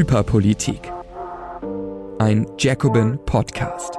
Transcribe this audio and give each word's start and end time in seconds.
Hyperpolitik. 0.00 0.90
Ein 2.18 2.46
Jacobin 2.58 3.18
Podcast. 3.26 3.98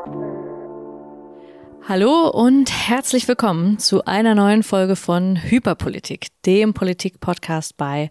Hallo 1.88 2.28
und 2.28 2.72
herzlich 2.72 3.28
willkommen 3.28 3.78
zu 3.78 4.04
einer 4.06 4.34
neuen 4.34 4.64
Folge 4.64 4.96
von 4.96 5.36
Hyperpolitik, 5.36 6.30
dem 6.48 6.74
Politik-Podcast 6.74 7.78
bei 7.78 8.10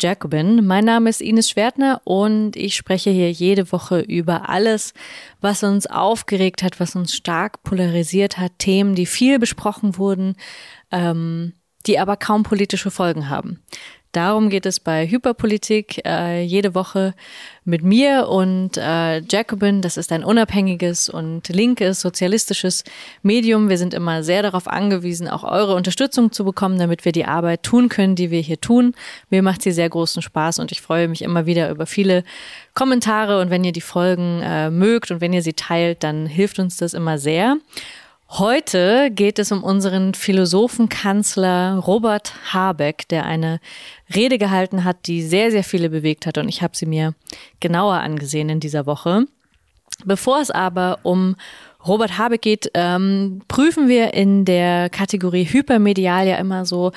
Jacobin. 0.00 0.64
Mein 0.64 0.86
Name 0.86 1.10
ist 1.10 1.20
Ines 1.20 1.50
Schwertner 1.50 2.00
und 2.04 2.56
ich 2.56 2.74
spreche 2.74 3.10
hier 3.10 3.30
jede 3.30 3.70
Woche 3.70 4.00
über 4.00 4.48
alles, 4.48 4.94
was 5.42 5.62
uns 5.62 5.86
aufgeregt 5.86 6.62
hat, 6.62 6.80
was 6.80 6.96
uns 6.96 7.14
stark 7.14 7.62
polarisiert 7.64 8.38
hat, 8.38 8.58
Themen, 8.58 8.94
die 8.94 9.04
viel 9.04 9.38
besprochen 9.38 9.98
wurden, 9.98 10.36
ähm, 10.90 11.52
die 11.86 11.98
aber 11.98 12.16
kaum 12.16 12.44
politische 12.44 12.90
Folgen 12.90 13.28
haben. 13.28 13.62
Darum 14.16 14.48
geht 14.48 14.64
es 14.64 14.80
bei 14.80 15.06
Hyperpolitik 15.06 16.00
äh, 16.06 16.42
jede 16.42 16.74
Woche 16.74 17.12
mit 17.66 17.82
mir 17.82 18.28
und 18.30 18.78
äh, 18.78 19.18
Jacobin. 19.18 19.82
Das 19.82 19.98
ist 19.98 20.10
ein 20.10 20.24
unabhängiges 20.24 21.10
und 21.10 21.50
linkes, 21.50 22.00
sozialistisches 22.00 22.84
Medium. 23.22 23.68
Wir 23.68 23.76
sind 23.76 23.92
immer 23.92 24.22
sehr 24.22 24.40
darauf 24.40 24.68
angewiesen, 24.68 25.28
auch 25.28 25.44
eure 25.44 25.74
Unterstützung 25.74 26.32
zu 26.32 26.46
bekommen, 26.46 26.78
damit 26.78 27.04
wir 27.04 27.12
die 27.12 27.26
Arbeit 27.26 27.62
tun 27.62 27.90
können, 27.90 28.16
die 28.16 28.30
wir 28.30 28.40
hier 28.40 28.58
tun. 28.58 28.94
Mir 29.28 29.42
macht 29.42 29.60
sie 29.60 29.70
sehr 29.70 29.90
großen 29.90 30.22
Spaß 30.22 30.60
und 30.60 30.72
ich 30.72 30.80
freue 30.80 31.08
mich 31.08 31.20
immer 31.20 31.44
wieder 31.44 31.68
über 31.68 31.84
viele 31.84 32.24
Kommentare 32.72 33.38
und 33.42 33.50
wenn 33.50 33.64
ihr 33.64 33.72
die 33.72 33.82
Folgen 33.82 34.40
äh, 34.42 34.70
mögt 34.70 35.10
und 35.10 35.20
wenn 35.20 35.34
ihr 35.34 35.42
sie 35.42 35.52
teilt, 35.52 36.02
dann 36.02 36.24
hilft 36.24 36.58
uns 36.58 36.78
das 36.78 36.94
immer 36.94 37.18
sehr. 37.18 37.58
Heute 38.28 39.10
geht 39.12 39.38
es 39.38 39.52
um 39.52 39.62
unseren 39.62 40.12
Philosophenkanzler 40.12 41.76
Robert 41.76 42.34
Habeck, 42.52 43.06
der 43.08 43.24
eine 43.24 43.60
Rede 44.14 44.36
gehalten 44.36 44.84
hat, 44.84 45.06
die 45.06 45.22
sehr, 45.22 45.52
sehr 45.52 45.62
viele 45.62 45.90
bewegt 45.90 46.26
hat 46.26 46.36
und 46.36 46.48
ich 46.48 46.60
habe 46.60 46.76
sie 46.76 46.86
mir 46.86 47.14
genauer 47.60 47.94
angesehen 47.94 48.48
in 48.48 48.58
dieser 48.60 48.84
Woche. 48.84 49.26
Bevor 50.04 50.40
es 50.40 50.50
aber 50.50 50.98
um 51.04 51.36
Robert 51.86 52.18
Habeck 52.18 52.42
geht, 52.42 52.70
ähm, 52.74 53.42
prüfen 53.46 53.88
wir 53.88 54.12
in 54.12 54.44
der 54.44 54.90
Kategorie 54.90 55.44
Hypermedial 55.44 56.26
ja 56.26 56.36
immer 56.36 56.66
so 56.66 56.90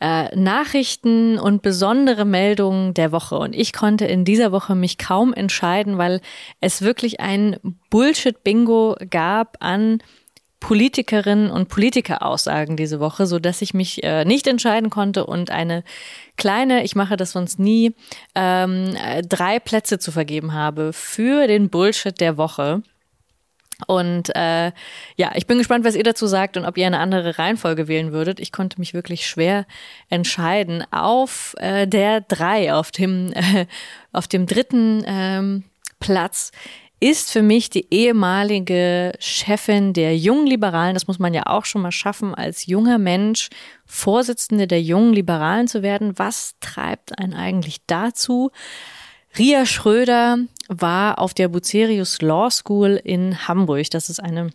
äh, 0.00 0.34
Nachrichten 0.36 1.40
und 1.40 1.60
besondere 1.60 2.24
Meldungen 2.24 2.94
der 2.94 3.10
Woche. 3.10 3.36
Und 3.36 3.54
ich 3.54 3.72
konnte 3.72 4.06
in 4.06 4.24
dieser 4.24 4.52
Woche 4.52 4.76
mich 4.76 4.96
kaum 4.96 5.34
entscheiden, 5.34 5.98
weil 5.98 6.20
es 6.60 6.82
wirklich 6.82 7.18
ein 7.18 7.56
Bullshit-Bingo 7.90 8.96
gab 9.10 9.56
an 9.58 9.98
Politikerinnen 10.60 11.50
und 11.50 11.68
Politiker 11.68 12.22
Aussagen 12.22 12.76
diese 12.76 13.00
Woche, 13.00 13.26
so 13.26 13.38
dass 13.38 13.62
ich 13.62 13.74
mich 13.74 14.02
äh, 14.02 14.24
nicht 14.24 14.46
entscheiden 14.46 14.90
konnte 14.90 15.24
und 15.24 15.50
eine 15.50 15.84
kleine, 16.36 16.84
ich 16.84 16.96
mache 16.96 17.16
das 17.16 17.32
sonst 17.32 17.58
nie, 17.58 17.94
ähm, 18.34 18.96
drei 19.28 19.60
Plätze 19.60 19.98
zu 19.98 20.10
vergeben 20.10 20.52
habe 20.52 20.92
für 20.92 21.46
den 21.46 21.70
Bullshit 21.70 22.18
der 22.20 22.36
Woche. 22.36 22.82
Und 23.86 24.34
äh, 24.34 24.72
ja, 25.16 25.32
ich 25.36 25.46
bin 25.46 25.58
gespannt, 25.58 25.84
was 25.84 25.94
ihr 25.94 26.02
dazu 26.02 26.26
sagt 26.26 26.56
und 26.56 26.64
ob 26.64 26.76
ihr 26.76 26.86
eine 26.86 26.98
andere 26.98 27.38
Reihenfolge 27.38 27.86
wählen 27.86 28.12
würdet. 28.12 28.40
Ich 28.40 28.50
konnte 28.50 28.80
mich 28.80 28.92
wirklich 28.92 29.26
schwer 29.26 29.66
entscheiden. 30.08 30.84
Auf 30.90 31.54
äh, 31.58 31.86
der 31.86 32.20
drei, 32.20 32.74
auf 32.74 32.90
dem, 32.90 33.32
äh, 33.32 33.66
auf 34.12 34.26
dem 34.26 34.46
dritten 34.46 35.04
ähm, 35.06 35.64
Platz 36.00 36.50
ist 37.00 37.30
für 37.30 37.42
mich 37.42 37.70
die 37.70 37.86
ehemalige 37.92 39.12
Chefin 39.20 39.92
der 39.92 40.16
jungen 40.16 40.46
Liberalen, 40.46 40.94
das 40.94 41.06
muss 41.06 41.18
man 41.18 41.32
ja 41.32 41.44
auch 41.46 41.64
schon 41.64 41.82
mal 41.82 41.92
schaffen, 41.92 42.34
als 42.34 42.66
junger 42.66 42.98
Mensch 42.98 43.50
Vorsitzende 43.86 44.66
der 44.66 44.82
jungen 44.82 45.14
Liberalen 45.14 45.68
zu 45.68 45.82
werden. 45.82 46.18
Was 46.18 46.56
treibt 46.60 47.18
einen 47.18 47.34
eigentlich 47.34 47.78
dazu? 47.86 48.50
Ria 49.38 49.64
Schröder 49.64 50.38
war 50.68 51.18
auf 51.18 51.34
der 51.34 51.48
Bucerius 51.48 52.20
Law 52.20 52.50
School 52.50 53.00
in 53.02 53.46
Hamburg. 53.46 53.90
Das 53.90 54.10
ist 54.10 54.20
eine 54.20 54.50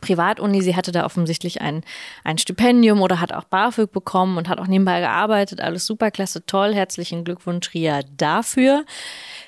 Privatuni. 0.00 0.62
Sie 0.62 0.76
hatte 0.76 0.92
da 0.92 1.04
offensichtlich 1.04 1.60
ein, 1.60 1.82
ein 2.24 2.38
Stipendium 2.38 3.02
oder 3.02 3.20
hat 3.20 3.32
auch 3.32 3.44
BAföG 3.44 3.90
bekommen 3.90 4.36
und 4.36 4.48
hat 4.48 4.58
auch 4.58 4.66
nebenbei 4.66 5.00
gearbeitet. 5.00 5.60
Alles 5.60 5.86
superklasse, 5.86 6.46
toll. 6.46 6.74
Herzlichen 6.74 7.24
Glückwunsch, 7.24 7.72
Ria, 7.74 8.00
dafür. 8.16 8.84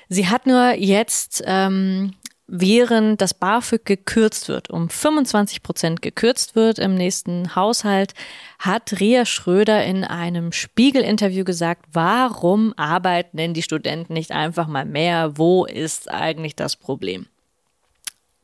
Sie 0.09 0.27
hat 0.27 0.45
nur 0.45 0.73
jetzt 0.73 1.43
ähm, 1.45 2.13
während 2.55 3.19
das 3.19 3.33
BAföG 3.33 3.83
gekürzt 3.83 4.47
wird, 4.47 4.69
um 4.69 4.87
25 4.87 5.63
Prozent 5.63 6.03
gekürzt 6.03 6.55
wird 6.55 6.77
im 6.77 6.93
nächsten 6.93 7.55
Haushalt, 7.55 8.13
hat 8.59 8.99
Ria 8.99 9.25
Schröder 9.25 9.83
in 9.83 10.03
einem 10.03 10.51
Spiegel-Interview 10.51 11.45
gesagt, 11.45 11.85
warum 11.93 12.71
arbeiten 12.77 13.37
denn 13.37 13.55
die 13.55 13.63
Studenten 13.63 14.13
nicht 14.13 14.31
einfach 14.31 14.67
mal 14.67 14.85
mehr? 14.85 15.35
Wo 15.35 15.65
ist 15.65 16.11
eigentlich 16.11 16.55
das 16.55 16.75
Problem? 16.75 17.25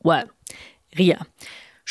Well, 0.02 0.24
Ria, 0.98 1.24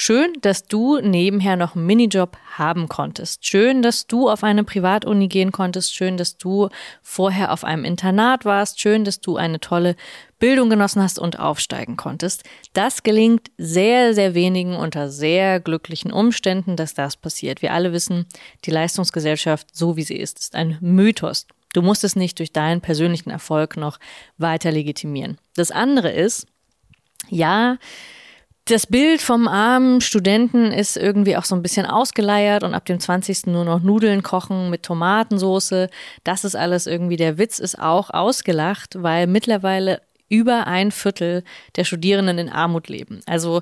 Schön, 0.02 0.32
dass 0.40 0.64
du 0.64 1.02
nebenher 1.02 1.58
noch 1.58 1.76
einen 1.76 1.86
Minijob 1.86 2.38
haben 2.58 2.88
konntest. 2.88 3.46
Schön, 3.46 3.82
dass 3.82 4.08
du 4.08 4.30
auf 4.30 4.46
eine 4.46 4.64
Privatuni 4.64 5.28
gehen 5.28 5.52
konntest. 5.52 5.94
Schön, 5.94 6.16
dass 6.16 6.38
du 6.38 6.70
vorher 7.02 7.52
auf 7.52 7.66
einem 7.66 7.84
Internat 7.84 8.46
warst. 8.46 8.80
Schön, 8.80 9.04
dass 9.04 9.20
du 9.20 9.36
eine 9.36 9.60
tolle 9.60 9.98
Bildung 10.40 10.70
genossen 10.70 11.02
hast 11.02 11.20
und 11.20 11.40
aufsteigen 11.40 11.98
konntest. 11.98 12.44
Das 12.74 13.04
gelingt 13.04 13.52
sehr, 13.58 14.14
sehr 14.14 14.34
wenigen 14.34 14.76
unter 14.76 15.10
sehr 15.10 15.60
glücklichen 15.60 16.12
Umständen, 16.12 16.76
dass 16.76 16.94
das 16.94 17.18
passiert. 17.18 17.62
Wir 17.62 17.74
alle 17.74 17.92
wissen, 17.92 18.26
die 18.66 18.72
Leistungsgesellschaft, 18.72 19.68
so 19.76 19.98
wie 19.98 20.04
sie 20.04 20.18
ist, 20.18 20.40
ist 20.40 20.56
ein 20.56 20.78
Mythos. 20.82 21.46
Du 21.74 21.82
musst 21.82 22.04
es 22.04 22.16
nicht 22.16 22.40
durch 22.40 22.52
deinen 22.52 22.82
persönlichen 22.82 23.30
Erfolg 23.30 23.78
noch 23.78 24.00
weiter 24.38 24.72
legitimieren. 24.72 25.38
Das 25.56 25.72
andere 25.72 26.12
ist, 26.12 26.48
ja, 27.30 27.78
das 28.66 28.86
Bild 28.86 29.22
vom 29.22 29.48
armen 29.48 30.00
Studenten 30.00 30.72
ist 30.72 30.96
irgendwie 30.96 31.38
auch 31.38 31.44
so 31.44 31.56
ein 31.56 31.64
bisschen 31.64 31.88
ausgeleiert 31.88 32.64
und 32.64 32.76
ab 32.76 32.86
dem 32.86 33.00
20. 33.00 33.48
nur 33.48 33.66
noch 33.66 33.82
Nudeln 33.82 34.22
kochen 34.22 34.70
mit 34.70 34.84
Tomatensoße. 34.84 35.90
Das 36.24 36.44
ist 36.44 36.56
alles 36.56 36.86
irgendwie, 36.86 37.18
der 37.18 37.40
Witz 37.40 37.58
ist 37.58 37.80
auch 37.80 38.12
ausgelacht, 38.12 39.02
weil 39.02 39.26
mittlerweile 39.26 40.02
über 40.30 40.68
ein 40.68 40.92
Viertel 40.92 41.44
der 41.76 41.84
Studierenden 41.84 42.38
in 42.38 42.50
Armut 42.50 42.88
leben. 42.88 43.22
Also 43.26 43.62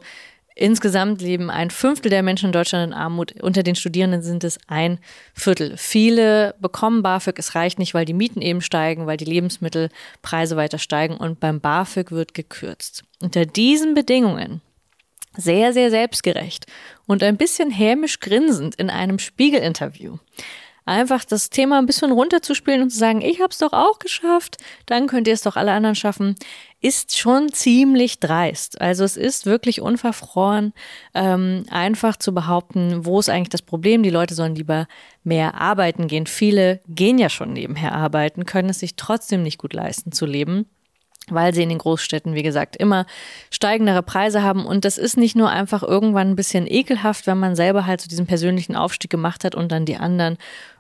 Insgesamt 0.59 1.21
leben 1.21 1.51
ein 1.51 1.69
Fünftel 1.69 2.09
der 2.09 2.23
Menschen 2.23 2.47
in 2.47 2.51
Deutschland 2.51 2.91
in 2.91 2.97
Armut. 2.97 3.39
Unter 3.43 3.61
den 3.61 3.75
Studierenden 3.75 4.23
sind 4.23 4.43
es 4.43 4.57
ein 4.65 4.97
Viertel. 5.35 5.77
Viele 5.77 6.55
bekommen 6.59 7.03
BAföG. 7.03 7.37
Es 7.37 7.53
reicht 7.53 7.77
nicht, 7.77 7.93
weil 7.93 8.05
die 8.05 8.15
Mieten 8.15 8.41
eben 8.41 8.61
steigen, 8.61 9.05
weil 9.05 9.17
die 9.17 9.25
Lebensmittelpreise 9.25 10.57
weiter 10.57 10.79
steigen 10.79 11.15
und 11.15 11.39
beim 11.39 11.61
BAföG 11.61 12.11
wird 12.11 12.33
gekürzt. 12.33 13.03
Unter 13.21 13.45
diesen 13.45 13.93
Bedingungen 13.93 14.61
sehr, 15.37 15.73
sehr 15.73 15.91
selbstgerecht 15.91 16.65
und 17.05 17.21
ein 17.21 17.37
bisschen 17.37 17.69
hämisch 17.69 18.19
grinsend 18.19 18.73
in 18.75 18.89
einem 18.89 19.19
Spiegel-Interview. 19.19 20.17
Einfach 20.87 21.25
das 21.25 21.49
Thema 21.49 21.79
ein 21.79 21.85
bisschen 21.85 22.13
runterzuspielen 22.13 22.81
und 22.81 22.91
zu 22.91 22.97
sagen, 22.97 23.19
ich 23.19 23.41
hab's 23.41 23.57
doch 23.57 23.73
auch 23.73 23.99
geschafft, 23.99 24.55
dann 24.85 25.07
könnt 25.07 25.27
ihr 25.27 25.33
es 25.33 25.41
doch 25.41 25.57
alle 25.57 25.73
anderen 25.73 25.95
schaffen, 25.97 26.35
ist 26.79 27.17
schon 27.17 27.51
ziemlich 27.51 28.21
dreist. 28.21 28.79
Also 28.79 29.03
es 29.03 29.17
ist 29.17 29.45
wirklich 29.45 29.81
unverfroren, 29.81 30.71
ähm, 31.13 31.65
einfach 31.69 32.15
zu 32.15 32.33
behaupten, 32.33 33.05
wo 33.05 33.19
ist 33.19 33.27
eigentlich 33.27 33.49
das 33.49 33.63
Problem? 33.63 34.01
Die 34.01 34.09
Leute 34.09 34.33
sollen 34.33 34.55
lieber 34.55 34.87
mehr 35.25 35.55
arbeiten 35.55 36.07
gehen. 36.07 36.25
Viele 36.25 36.79
gehen 36.87 37.17
ja 37.17 37.27
schon 37.27 37.51
nebenher 37.51 37.91
arbeiten, 37.91 38.45
können 38.45 38.69
es 38.69 38.79
sich 38.79 38.95
trotzdem 38.95 39.43
nicht 39.43 39.57
gut 39.57 39.73
leisten 39.73 40.13
zu 40.13 40.25
leben 40.25 40.67
weil 41.29 41.53
sie 41.53 41.63
in 41.63 41.69
den 41.69 41.77
Großstädten, 41.77 42.35
wie 42.35 42.43
gesagt, 42.43 42.75
immer 42.75 43.05
steigendere 43.51 44.03
Preise 44.03 44.43
haben. 44.43 44.65
Und 44.65 44.85
das 44.85 44.97
ist 44.97 45.17
nicht 45.17 45.35
nur 45.35 45.49
einfach 45.49 45.83
irgendwann 45.83 46.29
ein 46.29 46.35
bisschen 46.35 46.67
ekelhaft, 46.67 47.27
wenn 47.27 47.39
man 47.39 47.55
selber 47.55 47.85
halt 47.85 48.01
so 48.01 48.07
diesen 48.07 48.27
persönlichen 48.27 48.75
Aufstieg 48.75 49.11
gemacht 49.11 49.43
hat 49.43 49.55
und 49.55 49.71
dann 49.71 49.85
die 49.85 49.97
anderen 49.97 50.37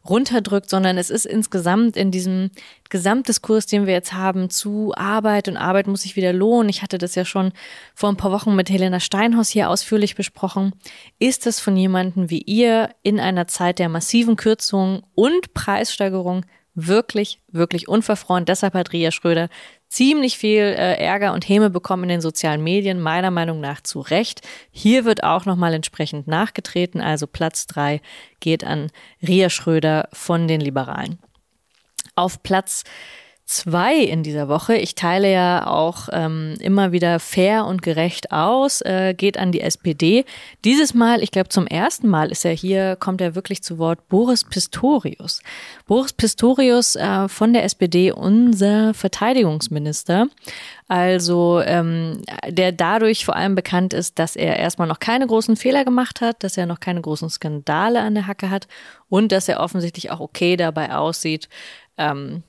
runterdrückt, 0.07 0.69
sondern 0.69 0.97
es 0.97 1.09
ist 1.09 1.25
insgesamt 1.25 1.97
in 1.97 2.11
diesem 2.11 2.51
Gesamtdiskurs, 2.89 3.65
den 3.65 3.85
wir 3.85 3.93
jetzt 3.93 4.13
haben, 4.13 4.49
zu 4.49 4.93
Arbeit 4.95 5.47
und 5.47 5.57
Arbeit 5.57 5.87
muss 5.87 6.03
sich 6.03 6.15
wieder 6.15 6.33
lohnen. 6.33 6.69
Ich 6.69 6.81
hatte 6.81 6.97
das 6.97 7.15
ja 7.15 7.25
schon 7.25 7.51
vor 7.93 8.09
ein 8.09 8.17
paar 8.17 8.31
Wochen 8.31 8.55
mit 8.55 8.69
Helena 8.69 8.99
Steinhaus 8.99 9.49
hier 9.49 9.69
ausführlich 9.69 10.15
besprochen. 10.15 10.73
Ist 11.19 11.45
es 11.47 11.59
von 11.59 11.75
jemandem 11.75 12.29
wie 12.29 12.41
ihr 12.41 12.89
in 13.03 13.19
einer 13.19 13.47
Zeit 13.47 13.79
der 13.79 13.89
massiven 13.89 14.35
Kürzungen 14.35 15.03
und 15.15 15.53
Preissteigerung 15.53 16.45
wirklich, 16.77 17.41
wirklich 17.51 17.87
unverfroren. 17.87 18.45
Deshalb 18.45 18.75
hat 18.75 18.93
Ria 18.93 19.11
Schröder 19.11 19.49
ziemlich 19.89 20.37
viel 20.37 20.61
äh, 20.61 20.93
Ärger 21.03 21.33
und 21.33 21.49
Häme 21.49 21.71
bekommen 21.71 22.03
in 22.03 22.09
den 22.09 22.21
sozialen 22.21 22.63
Medien, 22.63 23.01
meiner 23.01 23.31
Meinung 23.31 23.59
nach 23.59 23.81
zu 23.81 23.99
Recht. 23.99 24.41
Hier 24.69 25.03
wird 25.03 25.23
auch 25.23 25.45
nochmal 25.45 25.73
entsprechend 25.73 26.27
nachgetreten, 26.27 27.01
also 27.01 27.25
Platz 27.25 27.65
drei 27.65 27.99
geht 28.39 28.63
an 28.63 28.91
Ria 29.27 29.49
Schröder 29.49 30.07
von 30.13 30.47
den 30.47 30.61
Liberalen. 30.61 31.17
Auf 32.15 32.43
Platz 32.43 32.83
zwei 33.47 33.95
in 33.95 34.23
dieser 34.23 34.49
Woche. 34.49 34.75
Ich 34.75 34.93
teile 34.93 35.31
ja 35.31 35.65
auch 35.67 36.09
ähm, 36.11 36.55
immer 36.59 36.91
wieder 36.91 37.19
fair 37.19 37.65
und 37.65 37.81
gerecht 37.81 38.33
aus, 38.33 38.81
äh, 38.81 39.13
geht 39.17 39.37
an 39.37 39.53
die 39.53 39.61
SPD. 39.61 40.25
Dieses 40.65 40.93
Mal, 40.93 41.23
ich 41.23 41.31
glaube 41.31 41.47
zum 41.47 41.65
ersten 41.65 42.09
Mal 42.09 42.29
ist 42.29 42.43
er 42.43 42.51
hier, 42.51 42.97
kommt 42.97 43.21
er 43.21 43.35
wirklich 43.35 43.63
zu 43.63 43.77
Wort, 43.77 44.09
Boris 44.09 44.43
Pistorius. 44.43 45.41
Boris 45.87 46.11
Pistorius 46.11 46.97
äh, 46.97 47.29
von 47.29 47.53
der 47.53 47.63
SPD, 47.63 48.11
unser 48.11 48.93
Verteidigungsminister. 48.93 50.27
Also 50.89 51.61
ähm, 51.65 52.21
der 52.49 52.73
dadurch 52.73 53.23
vor 53.23 53.37
allem 53.37 53.55
bekannt 53.55 53.93
ist, 53.93 54.19
dass 54.19 54.35
er 54.35 54.57
erstmal 54.57 54.89
noch 54.89 54.99
keine 54.99 55.25
großen 55.25 55.55
Fehler 55.55 55.85
gemacht 55.85 56.19
hat, 56.19 56.43
dass 56.43 56.57
er 56.57 56.65
noch 56.65 56.81
keine 56.81 56.99
großen 56.99 57.29
Skandale 57.29 58.01
an 58.01 58.13
der 58.13 58.27
Hacke 58.27 58.49
hat 58.49 58.67
und 59.07 59.31
dass 59.31 59.47
er 59.47 59.61
offensichtlich 59.61 60.11
auch 60.11 60.19
okay 60.19 60.57
dabei 60.57 60.93
aussieht, 60.93 61.47
ähm, 61.97 62.43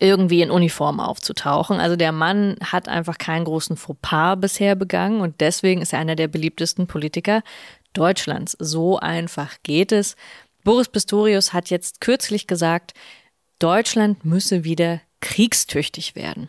irgendwie 0.00 0.42
in 0.42 0.50
Uniform 0.50 1.00
aufzutauchen. 1.00 1.80
Also 1.80 1.96
der 1.96 2.12
Mann 2.12 2.56
hat 2.62 2.88
einfach 2.88 3.18
keinen 3.18 3.44
großen 3.44 3.76
Fauxpas 3.76 4.36
bisher 4.36 4.74
begangen 4.74 5.20
und 5.20 5.40
deswegen 5.40 5.82
ist 5.82 5.92
er 5.92 5.98
einer 5.98 6.16
der 6.16 6.28
beliebtesten 6.28 6.86
Politiker 6.86 7.42
Deutschlands. 7.94 8.56
So 8.58 8.98
einfach 8.98 9.56
geht 9.62 9.92
es. 9.92 10.16
Boris 10.62 10.88
Pistorius 10.88 11.52
hat 11.52 11.70
jetzt 11.70 12.00
kürzlich 12.00 12.46
gesagt, 12.46 12.92
Deutschland 13.58 14.24
müsse 14.24 14.64
wieder 14.64 15.00
kriegstüchtig 15.20 16.14
werden. 16.14 16.48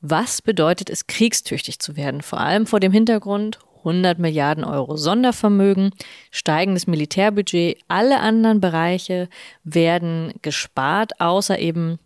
Was 0.00 0.42
bedeutet 0.42 0.90
es, 0.90 1.06
kriegstüchtig 1.06 1.78
zu 1.78 1.96
werden? 1.96 2.20
Vor 2.20 2.38
allem 2.38 2.66
vor 2.66 2.78
dem 2.78 2.92
Hintergrund 2.92 3.58
100 3.78 4.18
Milliarden 4.18 4.64
Euro 4.64 4.96
Sondervermögen, 4.96 5.92
steigendes 6.30 6.86
Militärbudget, 6.86 7.78
alle 7.88 8.20
anderen 8.20 8.60
Bereiche 8.60 9.28
werden 9.62 10.32
gespart, 10.42 11.20
außer 11.20 11.58
eben 11.58 11.98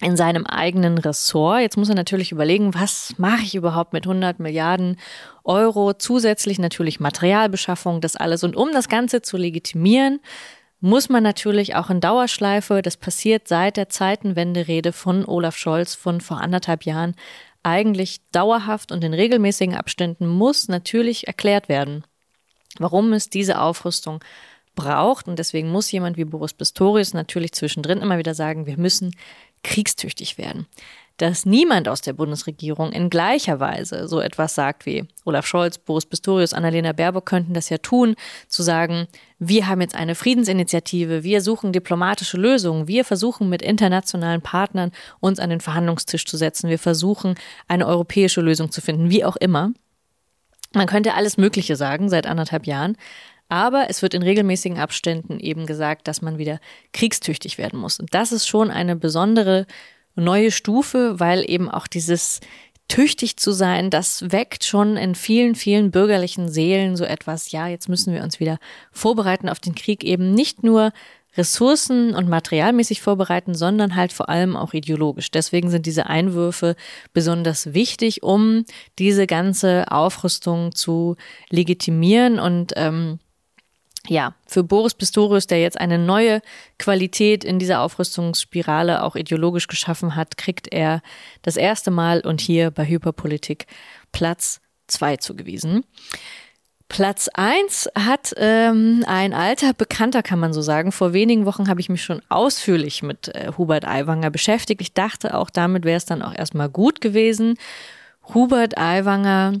in 0.00 0.16
seinem 0.16 0.44
eigenen 0.46 0.98
Ressort. 0.98 1.60
Jetzt 1.60 1.76
muss 1.76 1.88
er 1.88 1.94
natürlich 1.94 2.32
überlegen, 2.32 2.74
was 2.74 3.14
mache 3.16 3.42
ich 3.42 3.54
überhaupt 3.54 3.92
mit 3.92 4.04
100 4.04 4.40
Milliarden 4.40 4.98
Euro, 5.42 5.94
zusätzlich 5.94 6.58
natürlich 6.58 7.00
Materialbeschaffung, 7.00 8.00
das 8.00 8.16
alles. 8.16 8.44
Und 8.44 8.56
um 8.56 8.72
das 8.72 8.88
Ganze 8.88 9.22
zu 9.22 9.36
legitimieren, 9.36 10.20
muss 10.80 11.08
man 11.08 11.22
natürlich 11.22 11.74
auch 11.74 11.88
in 11.88 12.00
Dauerschleife, 12.00 12.82
das 12.82 12.98
passiert 12.98 13.48
seit 13.48 13.78
der 13.78 13.88
Zeitenwende-Rede 13.88 14.92
von 14.92 15.24
Olaf 15.24 15.56
Scholz 15.56 15.94
von 15.94 16.20
vor 16.20 16.40
anderthalb 16.40 16.84
Jahren, 16.84 17.14
eigentlich 17.62 18.20
dauerhaft 18.30 18.92
und 18.92 19.02
in 19.02 19.14
regelmäßigen 19.14 19.74
Abständen 19.74 20.28
muss 20.28 20.68
natürlich 20.68 21.26
erklärt 21.26 21.68
werden, 21.68 22.04
warum 22.78 23.12
es 23.12 23.30
diese 23.30 23.60
Aufrüstung 23.60 24.22
braucht. 24.76 25.26
Und 25.26 25.40
deswegen 25.40 25.70
muss 25.70 25.90
jemand 25.90 26.16
wie 26.16 26.24
Boris 26.24 26.52
Pistorius 26.52 27.14
natürlich 27.14 27.52
zwischendrin 27.52 28.02
immer 28.02 28.18
wieder 28.18 28.34
sagen, 28.34 28.66
wir 28.66 28.78
müssen 28.78 29.16
kriegstüchtig 29.62 30.38
werden. 30.38 30.66
Dass 31.18 31.46
niemand 31.46 31.88
aus 31.88 32.02
der 32.02 32.12
Bundesregierung 32.12 32.92
in 32.92 33.08
gleicher 33.08 33.58
Weise 33.58 34.06
so 34.06 34.20
etwas 34.20 34.54
sagt 34.54 34.84
wie 34.84 35.08
Olaf 35.24 35.46
Scholz, 35.46 35.78
Boris 35.78 36.04
Pistorius, 36.04 36.52
Annalena 36.52 36.92
Baerbock 36.92 37.24
könnten 37.24 37.54
das 37.54 37.70
ja 37.70 37.78
tun, 37.78 38.16
zu 38.48 38.62
sagen, 38.62 39.06
wir 39.38 39.66
haben 39.66 39.80
jetzt 39.80 39.94
eine 39.94 40.14
Friedensinitiative, 40.14 41.22
wir 41.22 41.40
suchen 41.40 41.72
diplomatische 41.72 42.36
Lösungen, 42.36 42.86
wir 42.86 43.04
versuchen 43.04 43.48
mit 43.48 43.62
internationalen 43.62 44.42
Partnern 44.42 44.92
uns 45.18 45.38
an 45.38 45.48
den 45.48 45.60
Verhandlungstisch 45.60 46.26
zu 46.26 46.36
setzen, 46.36 46.68
wir 46.68 46.78
versuchen 46.78 47.34
eine 47.66 47.86
europäische 47.86 48.42
Lösung 48.42 48.70
zu 48.70 48.82
finden, 48.82 49.08
wie 49.08 49.24
auch 49.24 49.36
immer. 49.36 49.70
Man 50.74 50.86
könnte 50.86 51.14
alles 51.14 51.38
Mögliche 51.38 51.76
sagen 51.76 52.10
seit 52.10 52.26
anderthalb 52.26 52.66
Jahren, 52.66 52.98
aber 53.48 53.86
es 53.88 54.02
wird 54.02 54.14
in 54.14 54.22
regelmäßigen 54.22 54.78
Abständen 54.78 55.38
eben 55.38 55.66
gesagt, 55.66 56.08
dass 56.08 56.22
man 56.22 56.38
wieder 56.38 56.60
kriegstüchtig 56.92 57.58
werden 57.58 57.78
muss. 57.78 58.00
Und 58.00 58.12
das 58.14 58.32
ist 58.32 58.46
schon 58.46 58.70
eine 58.70 58.96
besondere 58.96 59.66
neue 60.14 60.50
Stufe, 60.50 61.20
weil 61.20 61.48
eben 61.48 61.70
auch 61.70 61.86
dieses 61.86 62.40
tüchtig 62.88 63.36
zu 63.36 63.52
sein, 63.52 63.90
das 63.90 64.30
weckt 64.30 64.64
schon 64.64 64.96
in 64.96 65.14
vielen, 65.14 65.54
vielen 65.54 65.90
bürgerlichen 65.90 66.48
Seelen 66.48 66.96
so 66.96 67.04
etwas, 67.04 67.50
ja, 67.50 67.66
jetzt 67.66 67.88
müssen 67.88 68.14
wir 68.14 68.22
uns 68.22 68.38
wieder 68.38 68.58
vorbereiten 68.92 69.48
auf 69.48 69.58
den 69.58 69.74
Krieg, 69.74 70.04
eben 70.04 70.32
nicht 70.32 70.62
nur 70.62 70.92
Ressourcen 71.36 72.14
und 72.14 72.28
materialmäßig 72.28 73.02
vorbereiten, 73.02 73.54
sondern 73.54 73.94
halt 73.94 74.12
vor 74.12 74.28
allem 74.28 74.56
auch 74.56 74.72
ideologisch. 74.72 75.30
Deswegen 75.30 75.68
sind 75.68 75.84
diese 75.84 76.06
Einwürfe 76.06 76.76
besonders 77.12 77.74
wichtig, 77.74 78.22
um 78.22 78.64
diese 78.98 79.26
ganze 79.26 79.90
Aufrüstung 79.90 80.74
zu 80.74 81.16
legitimieren 81.50 82.38
und 82.38 82.72
ähm, 82.76 83.18
ja, 84.08 84.34
für 84.46 84.62
Boris 84.62 84.94
Pistorius, 84.94 85.46
der 85.46 85.60
jetzt 85.60 85.80
eine 85.80 85.98
neue 85.98 86.40
Qualität 86.78 87.44
in 87.44 87.58
dieser 87.58 87.80
Aufrüstungsspirale 87.80 89.02
auch 89.02 89.16
ideologisch 89.16 89.66
geschaffen 89.66 90.16
hat, 90.16 90.36
kriegt 90.36 90.72
er 90.72 91.02
das 91.42 91.56
erste 91.56 91.90
Mal 91.90 92.20
und 92.20 92.40
hier 92.40 92.70
bei 92.70 92.86
Hyperpolitik 92.86 93.66
Platz 94.12 94.60
zwei 94.86 95.16
zugewiesen. 95.16 95.84
Platz 96.88 97.28
eins 97.34 97.88
hat 97.98 98.32
ähm, 98.36 99.04
ein 99.08 99.34
alter 99.34 99.72
Bekannter, 99.72 100.22
kann 100.22 100.38
man 100.38 100.52
so 100.52 100.62
sagen. 100.62 100.92
Vor 100.92 101.12
wenigen 101.12 101.44
Wochen 101.44 101.68
habe 101.68 101.80
ich 101.80 101.88
mich 101.88 102.04
schon 102.04 102.22
ausführlich 102.28 103.02
mit 103.02 103.28
äh, 103.34 103.52
Hubert 103.58 103.84
Aiwanger 103.84 104.30
beschäftigt. 104.30 104.80
Ich 104.80 104.94
dachte 104.94 105.36
auch, 105.36 105.50
damit 105.50 105.84
wäre 105.84 105.96
es 105.96 106.04
dann 106.04 106.22
auch 106.22 106.32
erstmal 106.32 106.68
gut 106.68 107.00
gewesen. 107.00 107.58
Hubert 108.34 108.78
Aiwanger 108.78 109.60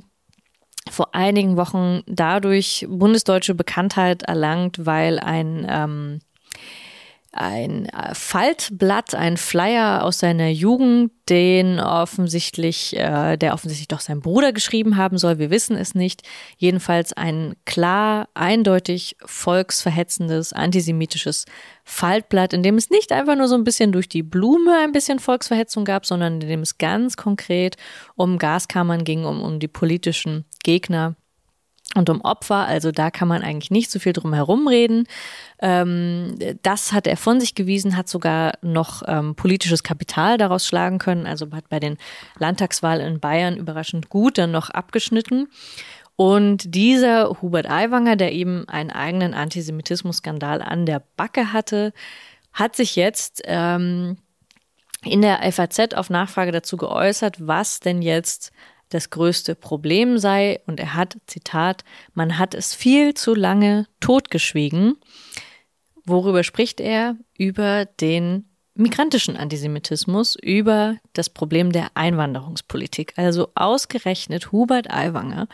vor 0.90 1.14
einigen 1.14 1.56
Wochen 1.56 2.02
dadurch 2.06 2.86
bundesdeutsche 2.88 3.54
Bekanntheit 3.54 4.22
erlangt, 4.22 4.86
weil 4.86 5.18
ein 5.18 5.66
ähm, 5.68 6.20
ein 7.36 7.86
äh, 7.86 8.14
Faltblatt, 8.14 9.14
ein 9.14 9.36
Flyer 9.36 10.04
aus 10.04 10.18
seiner 10.18 10.48
Jugend, 10.48 11.12
den 11.28 11.80
offensichtlich, 11.80 12.96
äh, 12.96 13.36
der 13.36 13.52
offensichtlich 13.54 13.88
doch 13.88 14.00
sein 14.00 14.20
Bruder 14.20 14.52
geschrieben 14.52 14.96
haben 14.96 15.18
soll. 15.18 15.38
Wir 15.38 15.50
wissen 15.50 15.76
es 15.76 15.94
nicht. 15.94 16.22
Jedenfalls 16.56 17.12
ein 17.12 17.54
klar, 17.64 18.28
eindeutig 18.34 19.16
volksverhetzendes, 19.24 20.52
antisemitisches 20.52 21.44
Faltblatt, 21.84 22.52
in 22.52 22.62
dem 22.62 22.76
es 22.76 22.90
nicht 22.90 23.12
einfach 23.12 23.36
nur 23.36 23.48
so 23.48 23.54
ein 23.54 23.64
bisschen 23.64 23.92
durch 23.92 24.08
die 24.08 24.22
Blume 24.22 24.78
ein 24.82 24.92
bisschen 24.92 25.18
Volksverhetzung 25.18 25.84
gab, 25.84 26.06
sondern 26.06 26.40
in 26.40 26.48
dem 26.48 26.60
es 26.60 26.78
ganz 26.78 27.16
konkret 27.16 27.76
um 28.14 28.38
Gaskammern 28.38 29.04
ging, 29.04 29.24
um, 29.24 29.42
um 29.42 29.58
die 29.58 29.68
politischen 29.68 30.44
Gegner 30.62 31.16
und 31.96 32.10
um 32.10 32.20
Opfer. 32.20 32.66
Also 32.66 32.92
da 32.92 33.10
kann 33.10 33.28
man 33.28 33.42
eigentlich 33.42 33.70
nicht 33.70 33.90
so 33.90 33.98
viel 33.98 34.12
drum 34.12 34.32
herum 34.32 34.68
reden. 34.68 35.06
Ähm, 35.60 36.36
das 36.62 36.92
hat 36.92 37.06
er 37.06 37.16
von 37.16 37.40
sich 37.40 37.54
gewiesen, 37.54 37.96
hat 37.96 38.08
sogar 38.08 38.54
noch 38.62 39.02
ähm, 39.06 39.34
politisches 39.34 39.82
Kapital 39.82 40.38
daraus 40.38 40.66
schlagen 40.66 40.98
können. 40.98 41.26
Also 41.26 41.50
hat 41.52 41.68
bei 41.68 41.80
den 41.80 41.96
Landtagswahlen 42.38 43.06
in 43.06 43.20
Bayern 43.20 43.56
überraschend 43.56 44.08
gut 44.08 44.38
dann 44.38 44.50
noch 44.50 44.70
abgeschnitten. 44.70 45.48
Und 46.16 46.74
dieser 46.74 47.42
Hubert 47.42 47.68
Aiwanger, 47.68 48.16
der 48.16 48.32
eben 48.32 48.66
einen 48.68 48.90
eigenen 48.90 49.34
Antisemitismus-Skandal 49.34 50.62
an 50.62 50.86
der 50.86 51.02
Backe 51.16 51.52
hatte, 51.52 51.92
hat 52.54 52.74
sich 52.74 52.96
jetzt 52.96 53.42
ähm, 53.44 54.16
in 55.02 55.20
der 55.20 55.40
FAZ 55.52 55.94
auf 55.94 56.08
Nachfrage 56.08 56.52
dazu 56.52 56.78
geäußert, 56.78 57.46
was 57.46 57.80
denn 57.80 58.00
jetzt 58.00 58.50
das 58.88 59.10
größte 59.10 59.54
Problem 59.54 60.18
sei. 60.18 60.60
Und 60.66 60.80
er 60.80 60.94
hat, 60.94 61.16
Zitat, 61.26 61.84
man 62.14 62.38
hat 62.38 62.54
es 62.54 62.74
viel 62.74 63.14
zu 63.14 63.34
lange 63.34 63.86
totgeschwiegen. 64.00 64.96
Worüber 66.04 66.44
spricht 66.44 66.80
er? 66.80 67.16
Über 67.36 67.84
den 67.84 68.48
migrantischen 68.74 69.36
Antisemitismus, 69.36 70.36
über 70.40 70.96
das 71.14 71.30
Problem 71.30 71.72
der 71.72 71.88
Einwanderungspolitik. 71.94 73.14
Also 73.16 73.48
ausgerechnet 73.54 74.52
Hubert 74.52 74.90
Aiwanger, 74.90 75.48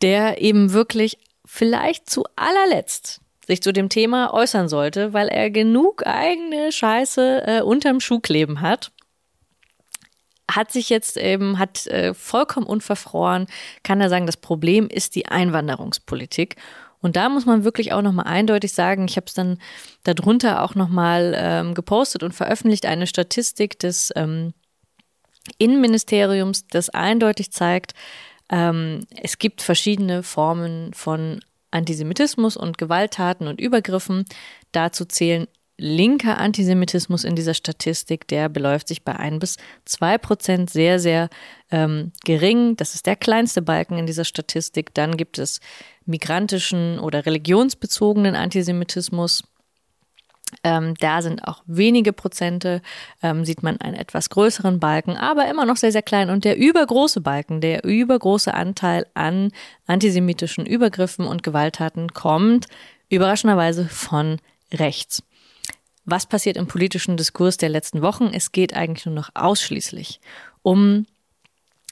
der 0.00 0.40
eben 0.40 0.72
wirklich 0.72 1.18
vielleicht 1.44 2.08
zu 2.08 2.24
allerletzt 2.36 3.20
sich 3.46 3.62
zu 3.62 3.72
dem 3.72 3.88
Thema 3.88 4.34
äußern 4.34 4.68
sollte, 4.68 5.12
weil 5.12 5.28
er 5.28 5.50
genug 5.50 6.04
eigene 6.04 6.72
Scheiße 6.72 7.42
äh, 7.46 7.60
unterm 7.62 8.00
Schuh 8.00 8.18
kleben 8.18 8.60
hat 8.60 8.90
hat 10.50 10.70
sich 10.72 10.90
jetzt 10.90 11.16
eben, 11.16 11.58
hat 11.58 11.86
äh, 11.86 12.14
vollkommen 12.14 12.66
unverfroren, 12.66 13.46
kann 13.82 14.00
er 14.00 14.08
sagen, 14.08 14.26
das 14.26 14.36
Problem 14.36 14.88
ist 14.88 15.14
die 15.14 15.26
Einwanderungspolitik. 15.26 16.56
Und 17.00 17.16
da 17.16 17.28
muss 17.28 17.46
man 17.46 17.64
wirklich 17.64 17.92
auch 17.92 18.02
nochmal 18.02 18.26
eindeutig 18.26 18.72
sagen, 18.72 19.06
ich 19.08 19.16
habe 19.16 19.26
es 19.26 19.34
dann 19.34 19.58
darunter 20.04 20.62
auch 20.62 20.74
nochmal 20.74 21.34
ähm, 21.36 21.74
gepostet 21.74 22.22
und 22.22 22.32
veröffentlicht, 22.32 22.86
eine 22.86 23.06
Statistik 23.06 23.78
des 23.78 24.12
ähm, 24.16 24.54
Innenministeriums, 25.58 26.66
das 26.68 26.90
eindeutig 26.90 27.52
zeigt, 27.52 27.94
ähm, 28.50 29.06
es 29.22 29.38
gibt 29.38 29.62
verschiedene 29.62 30.22
Formen 30.22 30.92
von 30.94 31.40
Antisemitismus 31.70 32.56
und 32.56 32.78
Gewalttaten 32.78 33.48
und 33.48 33.60
Übergriffen. 33.60 34.24
Dazu 34.72 35.04
zählen 35.04 35.46
linker 35.78 36.38
Antisemitismus 36.38 37.24
in 37.24 37.36
dieser 37.36 37.54
Statistik, 37.54 38.26
der 38.28 38.48
beläuft 38.48 38.88
sich 38.88 39.04
bei 39.04 39.14
ein 39.16 39.38
bis 39.38 39.56
zwei 39.84 40.16
Prozent 40.18 40.70
sehr, 40.70 40.98
sehr 40.98 41.28
ähm, 41.70 42.12
gering. 42.24 42.76
Das 42.76 42.94
ist 42.94 43.06
der 43.06 43.16
kleinste 43.16 43.62
Balken 43.62 43.98
in 43.98 44.06
dieser 44.06 44.24
Statistik. 44.24 44.94
Dann 44.94 45.16
gibt 45.16 45.38
es 45.38 45.60
migrantischen 46.06 46.98
oder 46.98 47.26
religionsbezogenen 47.26 48.34
Antisemitismus. 48.34 49.44
Ähm, 50.62 50.94
da 51.00 51.22
sind 51.22 51.46
auch 51.46 51.62
wenige 51.66 52.12
Prozente, 52.12 52.80
ähm, 53.20 53.44
sieht 53.44 53.62
man 53.64 53.80
einen 53.80 53.96
etwas 53.96 54.30
größeren 54.30 54.78
Balken, 54.78 55.16
aber 55.16 55.48
immer 55.50 55.66
noch 55.66 55.76
sehr, 55.76 55.90
sehr 55.92 56.02
klein. 56.02 56.30
Und 56.30 56.44
der 56.44 56.56
übergroße 56.56 57.20
Balken, 57.20 57.60
der 57.60 57.84
übergroße 57.84 58.54
Anteil 58.54 59.06
an 59.14 59.50
antisemitischen 59.86 60.64
Übergriffen 60.64 61.26
und 61.26 61.42
Gewalttaten 61.42 62.14
kommt 62.14 62.66
überraschenderweise 63.08 63.86
von 63.86 64.38
rechts. 64.72 65.22
Was 66.06 66.26
passiert 66.26 66.56
im 66.56 66.68
politischen 66.68 67.16
Diskurs 67.16 67.56
der 67.56 67.68
letzten 67.68 68.00
Wochen? 68.00 68.30
Es 68.32 68.52
geht 68.52 68.74
eigentlich 68.74 69.06
nur 69.06 69.14
noch 69.14 69.30
ausschließlich 69.34 70.20
um 70.62 71.06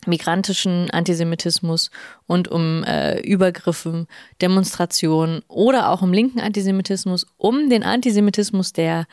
migrantischen 0.06 0.90
Antisemitismus 0.90 1.90
und 2.26 2.48
um 2.48 2.84
äh, 2.84 3.20
Übergriffen, 3.20 4.06
Demonstrationen 4.40 5.42
oder 5.48 5.90
auch 5.90 6.02
um 6.02 6.12
linken 6.12 6.40
Antisemitismus, 6.40 7.26
um 7.38 7.70
den 7.70 7.82
Antisemitismus 7.82 8.72
der 8.72 9.06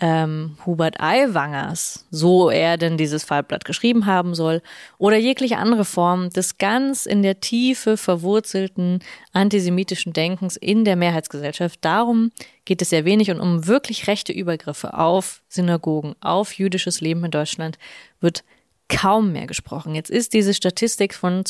ähm, 0.00 0.56
Hubert 0.64 1.00
Aiwangers, 1.00 2.06
so 2.10 2.50
er 2.50 2.76
denn 2.76 2.96
dieses 2.96 3.24
Fallblatt 3.24 3.64
geschrieben 3.64 4.06
haben 4.06 4.34
soll, 4.34 4.62
oder 4.96 5.16
jegliche 5.16 5.58
andere 5.58 5.84
Form 5.84 6.30
des 6.30 6.58
ganz 6.58 7.04
in 7.04 7.22
der 7.22 7.40
Tiefe 7.40 7.96
verwurzelten 7.96 9.00
antisemitischen 9.32 10.12
Denkens 10.12 10.56
in 10.56 10.84
der 10.84 10.96
Mehrheitsgesellschaft. 10.96 11.78
Darum 11.84 12.30
geht 12.64 12.80
es 12.80 12.90
sehr 12.90 13.04
wenig 13.04 13.30
und 13.30 13.40
um 13.40 13.66
wirklich 13.66 14.06
rechte 14.06 14.32
Übergriffe 14.32 14.94
auf 14.94 15.42
Synagogen, 15.48 16.14
auf 16.20 16.52
jüdisches 16.52 17.00
Leben 17.00 17.24
in 17.24 17.30
Deutschland 17.32 17.78
wird 18.20 18.44
kaum 18.88 19.32
mehr 19.32 19.46
gesprochen. 19.46 19.94
Jetzt 19.94 20.10
ist 20.10 20.32
diese 20.32 20.54
Statistik 20.54 21.12
von 21.12 21.44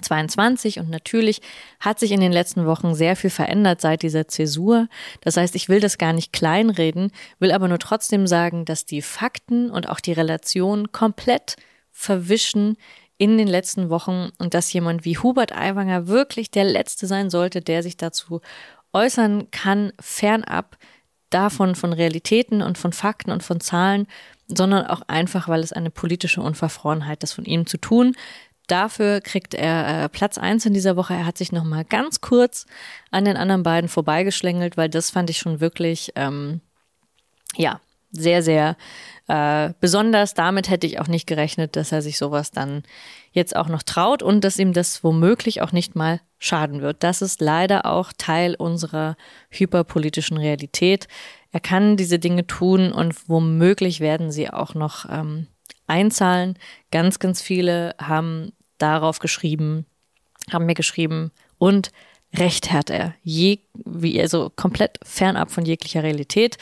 2022 0.00 0.78
und 0.78 0.90
natürlich 0.90 1.40
hat 1.80 1.98
sich 1.98 2.12
in 2.12 2.20
den 2.20 2.32
letzten 2.32 2.66
Wochen 2.66 2.94
sehr 2.94 3.16
viel 3.16 3.30
verändert 3.30 3.80
seit 3.80 4.02
dieser 4.02 4.28
Zäsur. 4.28 4.88
Das 5.20 5.36
heißt, 5.36 5.54
ich 5.54 5.68
will 5.68 5.80
das 5.80 5.98
gar 5.98 6.12
nicht 6.12 6.32
kleinreden, 6.32 7.12
will 7.38 7.52
aber 7.52 7.68
nur 7.68 7.78
trotzdem 7.78 8.26
sagen, 8.26 8.64
dass 8.64 8.84
die 8.84 9.02
Fakten 9.02 9.70
und 9.70 9.88
auch 9.88 10.00
die 10.00 10.12
Relation 10.12 10.92
komplett 10.92 11.56
verwischen 11.92 12.76
in 13.18 13.38
den 13.38 13.48
letzten 13.48 13.88
Wochen 13.88 14.30
und 14.38 14.54
dass 14.54 14.72
jemand 14.72 15.04
wie 15.04 15.18
Hubert 15.18 15.56
Aiwanger 15.56 16.06
wirklich 16.06 16.50
der 16.50 16.64
Letzte 16.64 17.06
sein 17.06 17.30
sollte, 17.30 17.62
der 17.62 17.82
sich 17.82 17.96
dazu 17.96 18.40
äußern 18.92 19.50
kann, 19.50 19.92
fernab 20.00 20.76
davon 21.30 21.74
von 21.74 21.92
Realitäten 21.92 22.62
und 22.62 22.78
von 22.78 22.92
Fakten 22.92 23.30
und 23.30 23.42
von 23.42 23.60
Zahlen, 23.60 24.06
sondern 24.48 24.86
auch 24.86 25.02
einfach, 25.08 25.48
weil 25.48 25.60
es 25.60 25.72
eine 25.72 25.90
politische 25.90 26.40
Unverfrorenheit 26.40 27.22
ist 27.22 27.32
von 27.32 27.44
ihm 27.44 27.66
zu 27.66 27.78
tun. 27.78 28.14
Dafür 28.66 29.20
kriegt 29.20 29.54
er 29.54 30.04
äh, 30.04 30.08
Platz 30.08 30.38
eins 30.38 30.66
in 30.66 30.74
dieser 30.74 30.96
Woche. 30.96 31.14
Er 31.14 31.26
hat 31.26 31.38
sich 31.38 31.52
noch 31.52 31.64
mal 31.64 31.84
ganz 31.84 32.20
kurz 32.20 32.66
an 33.10 33.24
den 33.24 33.36
anderen 33.36 33.62
beiden 33.62 33.88
vorbeigeschlängelt, 33.88 34.76
weil 34.76 34.88
das 34.88 35.10
fand 35.10 35.30
ich 35.30 35.38
schon 35.38 35.60
wirklich, 35.60 36.12
ähm, 36.16 36.60
ja, 37.56 37.80
sehr, 38.10 38.42
sehr 38.42 38.76
äh, 39.28 39.72
besonders. 39.80 40.34
Damit 40.34 40.70
hätte 40.70 40.86
ich 40.86 41.00
auch 41.00 41.08
nicht 41.08 41.26
gerechnet, 41.26 41.76
dass 41.76 41.92
er 41.92 42.02
sich 42.02 42.18
sowas 42.18 42.50
dann 42.50 42.82
jetzt 43.32 43.54
auch 43.54 43.68
noch 43.68 43.82
traut 43.82 44.22
und 44.22 44.42
dass 44.42 44.58
ihm 44.58 44.72
das 44.72 45.04
womöglich 45.04 45.62
auch 45.62 45.72
nicht 45.72 45.94
mal 45.94 46.20
schaden 46.38 46.80
wird. 46.82 47.02
Das 47.02 47.22
ist 47.22 47.40
leider 47.40 47.86
auch 47.86 48.12
Teil 48.16 48.54
unserer 48.54 49.16
hyperpolitischen 49.50 50.38
Realität. 50.38 51.08
Er 51.52 51.60
kann 51.60 51.96
diese 51.96 52.18
Dinge 52.18 52.46
tun 52.46 52.92
und 52.92 53.28
womöglich 53.28 54.00
werden 54.00 54.30
sie 54.30 54.50
auch 54.50 54.74
noch 54.74 55.06
ähm, 55.08 55.46
einzahlen. 55.86 56.58
Ganz, 56.90 57.18
ganz 57.18 57.40
viele 57.40 57.94
haben 58.00 58.52
darauf 58.78 59.18
geschrieben, 59.18 59.86
haben 60.52 60.66
mir 60.66 60.74
geschrieben 60.74 61.32
und 61.58 61.90
recht 62.34 62.72
hat 62.72 62.90
er. 62.90 63.14
Je, 63.22 63.60
wie 63.74 64.20
also 64.20 64.50
komplett 64.54 64.98
fernab 65.02 65.50
von 65.50 65.64
jeglicher 65.64 66.02
Realität 66.02 66.58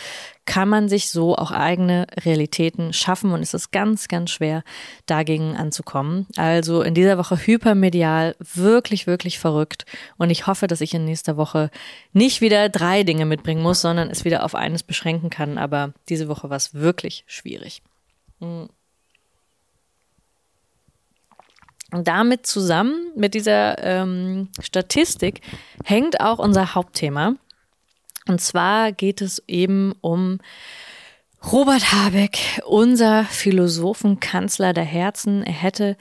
kann 0.47 0.68
man 0.68 0.88
sich 0.88 1.09
so 1.09 1.37
auch 1.37 1.50
eigene 1.50 2.06
Realitäten 2.21 2.92
schaffen 2.92 3.33
und 3.33 3.40
es 3.40 3.54
ist 3.54 3.73
ganz, 3.73 4.09
ganz 4.09 4.30
schwer, 4.30 4.62
dagegen 5.06 5.56
anzukommen. 5.56 6.26
Also 6.37 6.83
in 6.83 6.94
dieser 6.94 7.18
Woche 7.18 7.37
hypermedial, 7.37 8.37
wirklich, 8.38 9.06
wirklich 9.06 9.38
verrückt. 9.38 9.87
Und 10.16 10.30
ich 10.30 10.47
hoffe, 10.47 10.66
dass 10.66 10.83
ich 10.83 10.94
in 10.94 11.06
nächster 11.06 11.37
Woche 11.37 11.71
nicht 12.12 12.40
wieder 12.40 12.68
drei 12.68 13.02
Dinge 13.04 13.25
mitbringen 13.25 13.62
muss, 13.62 13.80
sondern 13.80 14.11
es 14.11 14.25
wieder 14.25 14.44
auf 14.44 14.54
eines 14.54 14.83
beschränken 14.83 15.30
kann. 15.30 15.56
Aber 15.56 15.94
diese 16.09 16.28
Woche 16.28 16.50
war 16.50 16.56
es 16.56 16.75
wirklich 16.75 17.25
schwierig. 17.26 17.83
Mhm. 18.38 18.68
Und 21.83 21.83
damit 22.02 22.46
zusammen 22.46 23.12
mit 23.14 23.34
dieser 23.34 23.78
ähm, 23.82 24.48
Statistik 24.60 25.42
hängt 25.84 26.20
auch 26.20 26.40
unser 26.40 26.74
Hauptthema. 26.74 27.36
Und 28.26 28.40
zwar 28.40 28.90
geht 28.90 29.20
es 29.20 29.42
eben 29.46 29.94
um 30.00 30.40
Robert 31.52 31.92
Habeck, 31.92 32.38
unser 32.66 33.24
Philosophenkanzler 33.24 34.72
der 34.72 34.84
Herzen. 34.84 35.42
Er 35.42 35.52
hätte 35.52 35.96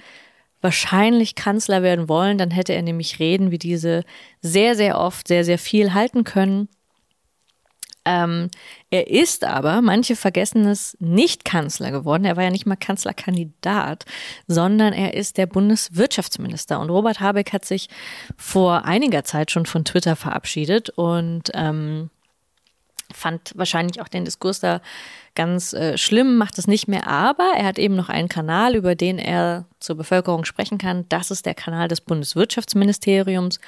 wahrscheinlich 0.61 1.35
Kanzler 1.35 1.83
werden 1.83 2.07
wollen, 2.07 2.37
dann 2.37 2.49
hätte 2.49 2.73
er 2.73 2.81
nämlich 2.81 3.19
Reden 3.19 3.51
wie 3.51 3.57
diese 3.59 4.03
sehr, 4.41 4.75
sehr 4.75 4.97
oft, 4.97 5.27
sehr, 5.27 5.43
sehr 5.43 5.59
viel 5.59 5.93
halten 5.93 6.23
können. 6.23 6.69
Ähm, 8.05 8.49
er 8.89 9.07
ist 9.09 9.43
aber, 9.43 9.81
manche 9.81 10.15
vergessen 10.15 10.65
es, 10.65 10.97
nicht 10.99 11.45
Kanzler 11.45 11.91
geworden. 11.91 12.25
Er 12.25 12.35
war 12.35 12.43
ja 12.43 12.49
nicht 12.49 12.65
mal 12.65 12.75
Kanzlerkandidat, 12.75 14.05
sondern 14.47 14.93
er 14.93 15.13
ist 15.13 15.37
der 15.37 15.45
Bundeswirtschaftsminister. 15.45 16.79
Und 16.79 16.89
Robert 16.89 17.19
Habeck 17.19 17.53
hat 17.53 17.65
sich 17.65 17.89
vor 18.37 18.85
einiger 18.85 19.23
Zeit 19.23 19.51
schon 19.51 19.65
von 19.65 19.85
Twitter 19.85 20.15
verabschiedet 20.15 20.89
und 20.89 21.51
ähm, 21.53 22.09
fand 23.13 23.53
wahrscheinlich 23.55 24.01
auch 24.01 24.07
den 24.07 24.25
Diskurs 24.25 24.59
da 24.59 24.81
ganz 25.35 25.73
äh, 25.73 25.97
schlimm, 25.97 26.37
macht 26.37 26.57
es 26.57 26.67
nicht 26.67 26.87
mehr. 26.87 27.07
Aber 27.07 27.51
er 27.57 27.65
hat 27.65 27.79
eben 27.79 27.95
noch 27.95 28.09
einen 28.09 28.29
Kanal, 28.29 28.75
über 28.75 28.95
den 28.95 29.17
er 29.17 29.65
zur 29.79 29.95
Bevölkerung 29.95 30.45
sprechen 30.45 30.77
kann. 30.77 31.05
Das 31.09 31.31
ist 31.31 31.45
der 31.45 31.55
Kanal 31.55 31.87
des 31.87 32.01
Bundeswirtschaftsministeriums. 32.01 33.59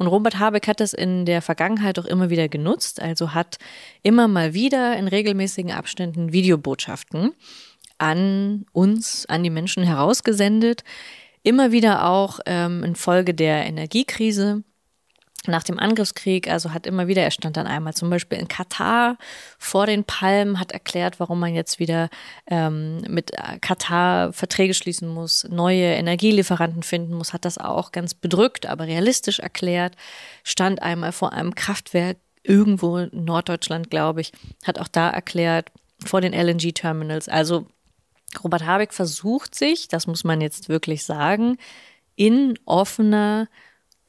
Und 0.00 0.06
Robert 0.06 0.38
Habeck 0.38 0.66
hat 0.66 0.80
das 0.80 0.94
in 0.94 1.26
der 1.26 1.42
Vergangenheit 1.42 1.98
auch 1.98 2.06
immer 2.06 2.30
wieder 2.30 2.48
genutzt, 2.48 3.02
also 3.02 3.34
hat 3.34 3.58
immer 4.02 4.28
mal 4.28 4.54
wieder 4.54 4.96
in 4.96 5.06
regelmäßigen 5.06 5.72
Abständen 5.72 6.32
Videobotschaften 6.32 7.34
an 7.98 8.64
uns, 8.72 9.26
an 9.26 9.42
die 9.42 9.50
Menschen 9.50 9.82
herausgesendet. 9.84 10.84
Immer 11.42 11.70
wieder 11.70 12.06
auch 12.06 12.40
ähm, 12.46 12.82
infolge 12.82 13.34
der 13.34 13.66
Energiekrise 13.66 14.62
nach 15.46 15.62
dem 15.62 15.78
Angriffskrieg, 15.78 16.48
also 16.50 16.72
hat 16.74 16.86
immer 16.86 17.06
wieder, 17.06 17.22
er 17.22 17.30
stand 17.30 17.56
dann 17.56 17.66
einmal 17.66 17.94
zum 17.94 18.10
Beispiel 18.10 18.38
in 18.38 18.48
Katar 18.48 19.16
vor 19.58 19.86
den 19.86 20.04
Palmen, 20.04 20.60
hat 20.60 20.72
erklärt, 20.72 21.18
warum 21.18 21.40
man 21.40 21.54
jetzt 21.54 21.78
wieder 21.78 22.10
ähm, 22.46 23.00
mit 23.08 23.32
Katar 23.62 24.34
Verträge 24.34 24.74
schließen 24.74 25.08
muss, 25.08 25.44
neue 25.48 25.94
Energielieferanten 25.94 26.82
finden 26.82 27.14
muss, 27.14 27.32
hat 27.32 27.46
das 27.46 27.56
auch 27.56 27.90
ganz 27.90 28.12
bedrückt, 28.12 28.66
aber 28.66 28.86
realistisch 28.86 29.38
erklärt, 29.38 29.96
stand 30.44 30.82
einmal 30.82 31.12
vor 31.12 31.32
einem 31.32 31.54
Kraftwerk 31.54 32.18
irgendwo 32.42 32.98
in 32.98 33.24
Norddeutschland, 33.24 33.90
glaube 33.90 34.20
ich, 34.20 34.32
hat 34.64 34.78
auch 34.78 34.88
da 34.88 35.08
erklärt, 35.08 35.70
vor 36.04 36.20
den 36.20 36.32
LNG-Terminals. 36.32 37.28
Also 37.28 37.66
Robert 38.42 38.64
Habeck 38.64 38.92
versucht 38.92 39.54
sich, 39.54 39.88
das 39.88 40.06
muss 40.06 40.24
man 40.24 40.40
jetzt 40.40 40.68
wirklich 40.68 41.04
sagen, 41.04 41.56
in 42.16 42.58
offener 42.66 43.48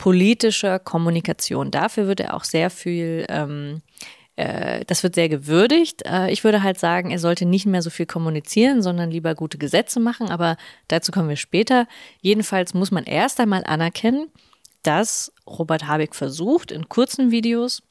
politischer 0.02 0.80
Kommunikation. 0.80 1.70
Dafür 1.70 2.08
wird 2.08 2.22
er 2.22 2.34
auch 2.34 2.44
sehr 2.44 2.72
viel, 2.72 3.24
ähm, 3.30 3.84
äh, 4.36 4.84
das 4.86 5.04
wird 5.04 5.14
sehr 5.14 5.30
gewürdigt. 5.30 6.02
Äh, 6.08 6.32
ich 6.32 6.44
würde 6.44 6.64
halt 6.64 6.80
sagen, 6.80 7.12
er 7.12 7.20
sollte 7.20 7.46
nicht 7.46 7.68
mehr 7.68 7.84
so 7.84 7.92
viel 7.92 8.08
kommunizieren, 8.08 8.82
sondern 8.82 9.12
lieber 9.12 9.36
gute 9.36 9.60
Gesetze 9.60 10.00
machen, 10.00 10.28
aber 10.28 10.58
dazu 10.88 11.12
kommen 11.12 11.30
wir 11.30 11.36
später. 11.36 11.86
Jedenfalls 12.20 12.74
muss 12.74 12.90
man 12.90 13.04
erst 13.04 13.40
einmal 13.40 13.64
anerkennen, 13.64 14.30
dass 14.82 15.32
Robert 15.46 15.86
Habeck 15.86 16.16
versucht, 16.16 16.72
in 16.72 16.90
kurzen 16.90 17.30
Videos 17.30 17.84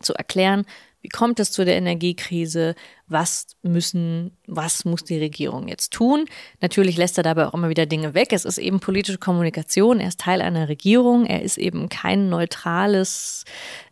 zu 0.00 0.14
erklären, 0.14 0.66
wie 1.02 1.08
kommt 1.08 1.40
es 1.40 1.50
zu 1.50 1.64
der 1.64 1.76
Energiekrise? 1.76 2.74
Was 3.06 3.46
müssen, 3.62 4.36
was 4.46 4.84
muss 4.84 5.02
die 5.02 5.18
Regierung 5.18 5.66
jetzt 5.68 5.92
tun? 5.92 6.26
Natürlich 6.60 6.96
lässt 6.96 7.16
er 7.16 7.24
dabei 7.24 7.46
auch 7.46 7.54
immer 7.54 7.70
wieder 7.70 7.86
Dinge 7.86 8.12
weg. 8.14 8.32
Es 8.32 8.44
ist 8.44 8.58
eben 8.58 8.80
politische 8.80 9.18
Kommunikation. 9.18 9.98
Er 9.98 10.08
ist 10.08 10.20
Teil 10.20 10.42
einer 10.42 10.68
Regierung. 10.68 11.24
Er 11.24 11.42
ist 11.42 11.56
eben 11.56 11.88
kein 11.88 12.28
neutrales 12.28 13.44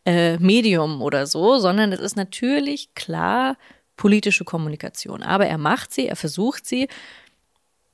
äh, 0.05 0.37
Medium 0.39 1.01
oder 1.01 1.27
so, 1.27 1.59
sondern 1.59 1.93
es 1.93 2.01
ist 2.01 2.17
natürlich 2.17 2.95
klar 2.95 3.57
politische 3.97 4.45
Kommunikation. 4.45 5.23
Aber 5.23 5.47
er 5.47 5.59
macht 5.59 5.93
sie, 5.93 6.07
er 6.07 6.17
versucht 6.17 6.67
sie. 6.67 6.89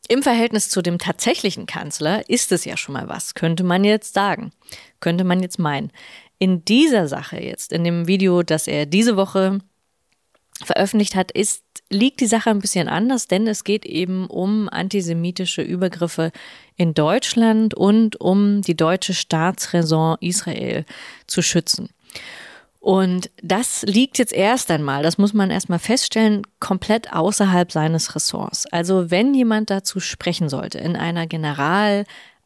Im 0.06 0.22
Verhältnis 0.22 0.68
zu 0.68 0.82
dem 0.82 0.98
tatsächlichen 0.98 1.64
Kanzler 1.64 2.28
ist 2.28 2.52
es 2.52 2.66
ja 2.66 2.76
schon 2.76 2.92
mal 2.92 3.08
was, 3.08 3.34
könnte 3.34 3.64
man 3.64 3.84
jetzt 3.84 4.12
sagen, 4.12 4.52
könnte 5.00 5.24
man 5.24 5.40
jetzt 5.40 5.58
meinen. 5.58 5.90
In 6.44 6.62
dieser 6.62 7.08
Sache 7.08 7.40
jetzt, 7.40 7.72
in 7.72 7.84
dem 7.84 8.06
Video, 8.06 8.42
das 8.42 8.66
er 8.66 8.84
diese 8.84 9.16
Woche 9.16 9.60
veröffentlicht 10.62 11.14
hat, 11.14 11.30
ist, 11.30 11.64
liegt 11.88 12.20
die 12.20 12.26
Sache 12.26 12.50
ein 12.50 12.58
bisschen 12.58 12.86
anders, 12.86 13.28
denn 13.28 13.46
es 13.46 13.64
geht 13.64 13.86
eben 13.86 14.26
um 14.26 14.68
antisemitische 14.68 15.62
Übergriffe 15.62 16.32
in 16.76 16.92
Deutschland 16.92 17.72
und 17.72 18.20
um 18.20 18.60
die 18.60 18.76
deutsche 18.76 19.14
Staatsräson 19.14 20.18
Israel 20.20 20.84
zu 21.26 21.40
schützen. 21.40 21.88
Und 22.78 23.30
das 23.42 23.80
liegt 23.80 24.18
jetzt 24.18 24.34
erst 24.34 24.70
einmal, 24.70 25.02
das 25.02 25.16
muss 25.16 25.32
man 25.32 25.50
erstmal 25.50 25.78
feststellen, 25.78 26.42
komplett 26.60 27.10
außerhalb 27.10 27.72
seines 27.72 28.14
Ressorts. 28.14 28.66
Also 28.70 29.10
wenn 29.10 29.32
jemand 29.32 29.70
dazu 29.70 29.98
sprechen 29.98 30.50
sollte 30.50 30.76
in 30.76 30.94
einer 30.94 31.26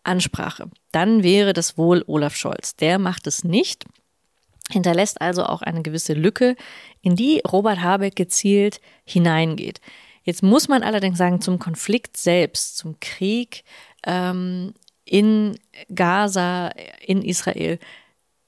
Generalansprache, 0.05 0.71
dann 0.93 1.23
wäre 1.23 1.53
das 1.53 1.77
wohl 1.77 2.05
Olaf 2.07 2.35
Scholz. 2.35 2.77
Der 2.77 2.99
macht 2.99 3.27
es 3.27 3.45
nicht, 3.45 3.85
hinterlässt 4.71 5.21
also 5.21 5.45
auch 5.45 5.63
eine 5.63 5.83
gewisse 5.83 6.15
Lücke, 6.15 6.57
in 7.03 7.17
die 7.17 7.41
Robert 7.51 7.81
Habeck 7.81 8.17
gezielt 8.17 8.81
hineingeht. 9.05 9.81
Jetzt 10.25 10.43
muss 10.43 10.69
man 10.69 10.83
allerdings 10.83 11.19
sagen, 11.19 11.41
zum 11.41 11.59
Konflikt 11.59 12.17
selbst, 12.17 12.77
zum 12.77 13.01
Krieg 13.01 13.65
ähm, 14.07 14.75
in 15.05 15.59
Gaza, 15.95 16.71
in 17.01 17.23
Israel, 17.23 17.79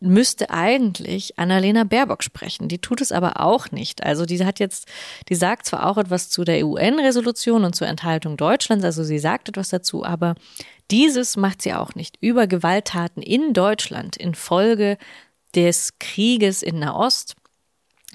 müsste 0.00 0.50
eigentlich 0.50 1.38
Annalena 1.38 1.84
Baerbock 1.84 2.22
sprechen. 2.22 2.68
Die 2.68 2.78
tut 2.78 3.00
es 3.02 3.12
aber 3.12 3.40
auch 3.40 3.70
nicht. 3.70 4.02
Also 4.02 4.24
die 4.24 4.44
hat 4.44 4.58
jetzt, 4.58 4.88
die 5.28 5.34
sagt 5.34 5.66
zwar 5.66 5.86
auch 5.86 5.98
etwas 5.98 6.30
zu 6.30 6.44
der 6.44 6.66
UN-Resolution 6.66 7.64
und 7.64 7.76
zur 7.76 7.86
Enthaltung 7.86 8.36
Deutschlands, 8.36 8.84
also 8.84 9.04
sie 9.04 9.18
sagt 9.18 9.50
etwas 9.50 9.68
dazu, 9.68 10.04
aber 10.04 10.34
dieses 10.90 11.36
macht 11.36 11.62
sie 11.62 11.74
auch 11.74 11.94
nicht. 11.94 12.16
Über 12.20 12.46
Gewalttaten 12.46 13.22
in 13.22 13.52
Deutschland 13.52 14.16
infolge 14.16 14.96
des 15.54 15.98
Krieges 15.98 16.62
in 16.62 16.78
Nahost 16.78 17.36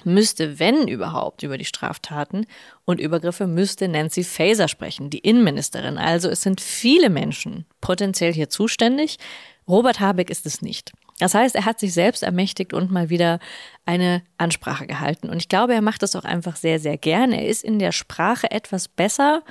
müsste, 0.04 0.58
wenn 0.58 0.88
überhaupt, 0.88 1.42
über 1.42 1.56
die 1.56 1.64
Straftaten 1.64 2.46
und 2.84 3.00
Übergriffe 3.00 3.46
müsste 3.46 3.88
Nancy 3.88 4.24
Faeser 4.24 4.68
sprechen, 4.68 5.10
die 5.10 5.18
Innenministerin. 5.18 5.98
Also 5.98 6.28
es 6.28 6.42
sind 6.42 6.60
viele 6.60 7.10
Menschen 7.10 7.66
potenziell 7.80 8.32
hier 8.32 8.50
zuständig. 8.50 9.18
Robert 9.66 10.00
Habeck 10.00 10.30
ist 10.30 10.46
es 10.46 10.62
nicht. 10.62 10.92
Das 11.18 11.34
heißt, 11.34 11.54
er 11.54 11.64
hat 11.64 11.80
sich 11.80 11.94
selbst 11.94 12.22
ermächtigt 12.22 12.72
und 12.74 12.90
mal 12.90 13.08
wieder 13.08 13.38
eine 13.86 14.22
Ansprache 14.36 14.86
gehalten. 14.86 15.30
Und 15.30 15.38
ich 15.38 15.48
glaube, 15.48 15.72
er 15.72 15.80
macht 15.80 16.02
das 16.02 16.14
auch 16.14 16.24
einfach 16.24 16.56
sehr, 16.56 16.78
sehr 16.78 16.98
gern. 16.98 17.32
Er 17.32 17.46
ist 17.46 17.64
in 17.64 17.78
der 17.78 17.92
Sprache 17.92 18.50
etwas 18.50 18.88
besser 18.88 19.42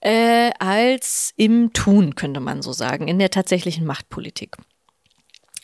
äh, 0.00 0.50
als 0.58 1.32
im 1.36 1.72
Tun, 1.72 2.14
könnte 2.14 2.40
man 2.40 2.60
so 2.60 2.72
sagen, 2.72 3.08
in 3.08 3.18
der 3.18 3.30
tatsächlichen 3.30 3.86
Machtpolitik. 3.86 4.56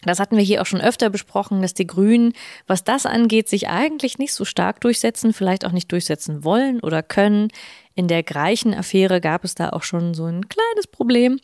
Das 0.02 0.18
hatten 0.18 0.36
wir 0.36 0.44
hier 0.44 0.62
auch 0.62 0.66
schon 0.66 0.80
öfter 0.80 1.10
besprochen, 1.10 1.62
dass 1.62 1.74
die 1.74 1.86
Grünen, 1.86 2.32
was 2.66 2.84
das 2.84 3.06
angeht, 3.06 3.48
sich 3.48 3.68
eigentlich 3.68 4.18
nicht 4.18 4.32
so 4.32 4.44
stark 4.44 4.80
durchsetzen, 4.80 5.32
vielleicht 5.32 5.64
auch 5.64 5.72
nicht 5.72 5.92
durchsetzen 5.92 6.44
wollen 6.44 6.80
oder 6.80 7.02
können. 7.02 7.48
In 7.94 8.08
der 8.08 8.22
Greichen-Affäre 8.22 9.20
gab 9.20 9.44
es 9.44 9.54
da 9.54 9.70
auch 9.70 9.82
schon 9.82 10.14
so 10.14 10.24
ein 10.24 10.48
kleines 10.48 10.86
Problem 10.86 11.38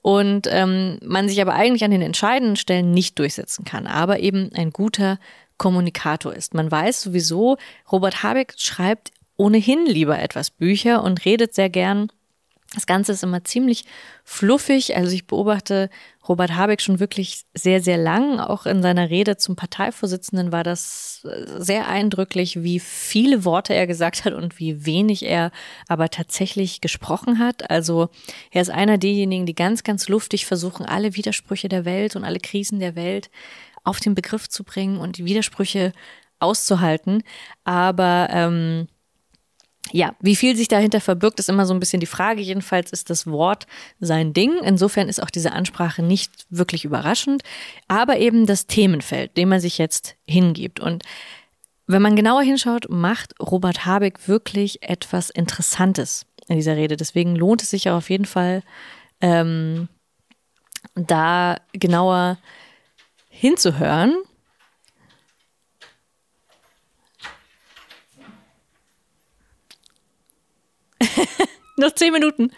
und 0.00 0.48
ähm, 0.50 0.98
man 1.02 1.28
sich 1.28 1.40
aber 1.42 1.54
eigentlich 1.54 1.84
an 1.84 1.90
den 1.90 2.02
entscheidenden 2.02 2.56
Stellen 2.56 2.92
nicht 2.92 3.18
durchsetzen 3.18 3.64
kann, 3.64 3.86
aber 3.86 4.20
eben 4.20 4.50
ein 4.54 4.70
guter 4.70 5.18
Kommunikator 5.58 6.32
ist. 6.32 6.54
Man 6.54 6.70
weiß 6.70 7.02
sowieso, 7.02 7.58
Robert 7.90 8.22
Habeck 8.22 8.54
schreibt 8.56 9.10
ohnehin 9.36 9.86
lieber 9.86 10.18
etwas 10.18 10.50
Bücher 10.50 11.02
und 11.02 11.24
redet 11.24 11.54
sehr 11.54 11.68
gern 11.68 12.10
das 12.74 12.84
Ganze 12.84 13.12
ist 13.12 13.22
immer 13.22 13.44
ziemlich 13.44 13.86
fluffig. 14.24 14.94
Also 14.94 15.12
ich 15.12 15.26
beobachte 15.26 15.88
Robert 16.28 16.54
Habeck 16.54 16.82
schon 16.82 17.00
wirklich 17.00 17.44
sehr, 17.54 17.80
sehr 17.80 17.96
lang. 17.96 18.40
Auch 18.40 18.66
in 18.66 18.82
seiner 18.82 19.08
Rede 19.08 19.38
zum 19.38 19.56
Parteivorsitzenden 19.56 20.52
war 20.52 20.64
das 20.64 21.24
äh, 21.24 21.62
sehr 21.62 21.88
eindrücklich, 21.88 22.62
wie 22.62 22.78
viele 22.78 23.46
Worte 23.46 23.72
er 23.72 23.86
gesagt 23.86 24.26
hat 24.26 24.34
und 24.34 24.58
wie 24.58 24.84
wenig 24.84 25.24
er 25.24 25.50
aber 25.88 26.10
tatsächlich 26.10 26.82
gesprochen 26.82 27.38
hat. 27.38 27.70
Also 27.70 28.10
er 28.50 28.60
ist 28.60 28.70
einer 28.70 28.98
derjenigen, 28.98 29.46
die 29.46 29.54
ganz, 29.54 29.82
ganz 29.82 30.08
luftig 30.08 30.44
versuchen, 30.44 30.84
alle 30.84 31.16
Widersprüche 31.16 31.70
der 31.70 31.86
Welt 31.86 32.16
und 32.16 32.24
alle 32.24 32.38
Krisen 32.38 32.80
der 32.80 32.96
Welt 32.96 33.30
auf 33.82 33.98
den 33.98 34.14
Begriff 34.14 34.46
zu 34.46 34.62
bringen 34.62 34.98
und 34.98 35.16
die 35.16 35.24
Widersprüche 35.24 35.94
auszuhalten. 36.38 37.22
Aber 37.64 38.28
ähm, 38.30 38.88
ja, 39.92 40.14
wie 40.20 40.36
viel 40.36 40.56
sich 40.56 40.68
dahinter 40.68 41.00
verbirgt, 41.00 41.38
ist 41.38 41.48
immer 41.48 41.66
so 41.66 41.72
ein 41.72 41.80
bisschen 41.80 42.00
die 42.00 42.06
Frage. 42.06 42.42
Jedenfalls 42.42 42.92
ist 42.92 43.10
das 43.10 43.26
Wort 43.26 43.66
sein 44.00 44.32
Ding. 44.32 44.52
Insofern 44.62 45.08
ist 45.08 45.22
auch 45.22 45.30
diese 45.30 45.52
Ansprache 45.52 46.02
nicht 46.02 46.46
wirklich 46.50 46.84
überraschend, 46.84 47.42
aber 47.88 48.18
eben 48.18 48.46
das 48.46 48.66
Themenfeld, 48.66 49.36
dem 49.36 49.52
er 49.52 49.60
sich 49.60 49.78
jetzt 49.78 50.16
hingibt. 50.26 50.80
Und 50.80 51.04
wenn 51.86 52.02
man 52.02 52.16
genauer 52.16 52.42
hinschaut, 52.42 52.90
macht 52.90 53.34
Robert 53.40 53.86
Habeck 53.86 54.28
wirklich 54.28 54.82
etwas 54.82 55.30
Interessantes 55.30 56.26
in 56.48 56.56
dieser 56.56 56.76
Rede. 56.76 56.96
Deswegen 56.96 57.34
lohnt 57.34 57.62
es 57.62 57.70
sich 57.70 57.84
ja 57.84 57.96
auf 57.96 58.10
jeden 58.10 58.26
Fall, 58.26 58.62
ähm, 59.20 59.88
da 60.94 61.56
genauer 61.72 62.38
hinzuhören. 63.28 64.16
Noch 71.76 71.92
zehn 71.92 72.12
Minuten. 72.12 72.50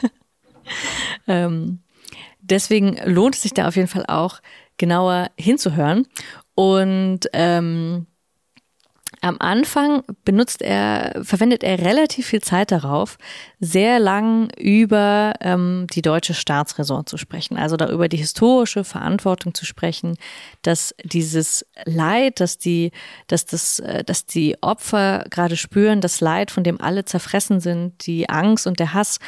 ähm, 1.26 1.80
deswegen 2.40 2.98
lohnt 3.04 3.34
es 3.34 3.42
sich 3.42 3.54
da 3.54 3.68
auf 3.68 3.76
jeden 3.76 3.88
Fall 3.88 4.04
auch 4.06 4.40
genauer 4.76 5.30
hinzuhören. 5.38 6.06
Und 6.54 7.20
ähm, 7.32 8.06
am 9.22 9.36
Anfang 9.38 10.02
benutzt 10.24 10.62
er, 10.62 11.22
verwendet 11.22 11.62
er 11.62 11.78
relativ 11.78 12.26
viel 12.26 12.42
Zeit 12.42 12.72
darauf, 12.72 13.18
sehr 13.60 14.00
lang 14.00 14.50
über 14.58 15.34
ähm, 15.40 15.86
die 15.92 16.02
deutsche 16.02 16.34
Staatsräson 16.34 17.06
zu 17.06 17.16
sprechen, 17.16 17.56
also 17.56 17.76
darüber 17.76 18.08
die 18.08 18.16
historische 18.16 18.82
Verantwortung 18.82 19.54
zu 19.54 19.64
sprechen, 19.64 20.16
dass 20.62 20.92
dieses 21.04 21.64
Leid, 21.84 22.40
dass 22.40 22.58
die, 22.58 22.90
dass 23.28 23.46
das, 23.46 23.78
äh, 23.78 24.02
dass 24.02 24.26
die 24.26 24.56
Opfer 24.60 25.24
gerade 25.30 25.56
spüren, 25.56 26.00
das 26.00 26.20
Leid, 26.20 26.50
von 26.50 26.64
dem 26.64 26.80
alle 26.80 27.04
zerfressen 27.04 27.60
sind, 27.60 28.06
die 28.08 28.28
Angst 28.28 28.66
und 28.66 28.80
der 28.80 28.92
Hass, 28.92 29.20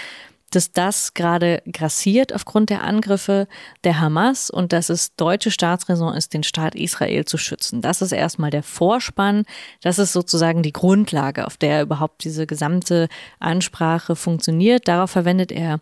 dass 0.55 0.73
das 0.73 1.14
gerade 1.14 1.62
grassiert 1.71 2.35
aufgrund 2.35 2.71
der 2.71 2.83
Angriffe 2.83 3.49
der 3.85 4.01
Hamas 4.01 4.51
und 4.51 4.73
dass 4.73 4.88
es 4.88 5.14
deutsche 5.17 5.51
Staatsräson 5.51 6.14
ist, 6.14 6.35
den 6.35 6.43
Staat 6.43 6.75
Israel 6.75 7.25
zu 7.25 7.38
schützen. 7.38 7.81
Das 7.81 8.03
ist 8.03 8.12
erstmal 8.12 8.51
der 8.51 8.62
Vorspann. 8.62 9.45
Das 9.83 9.99
ist 9.99 10.12
sozusagen 10.12 10.62
die 10.62 10.73
Grundlage, 10.73 11.47
auf 11.47 11.57
der 11.57 11.83
überhaupt 11.83 12.25
diese 12.25 12.47
gesamte 12.47 13.09
Ansprache 13.38 14.17
funktioniert. 14.17 14.88
Darauf 14.88 15.11
verwendet 15.11 15.53
er 15.53 15.81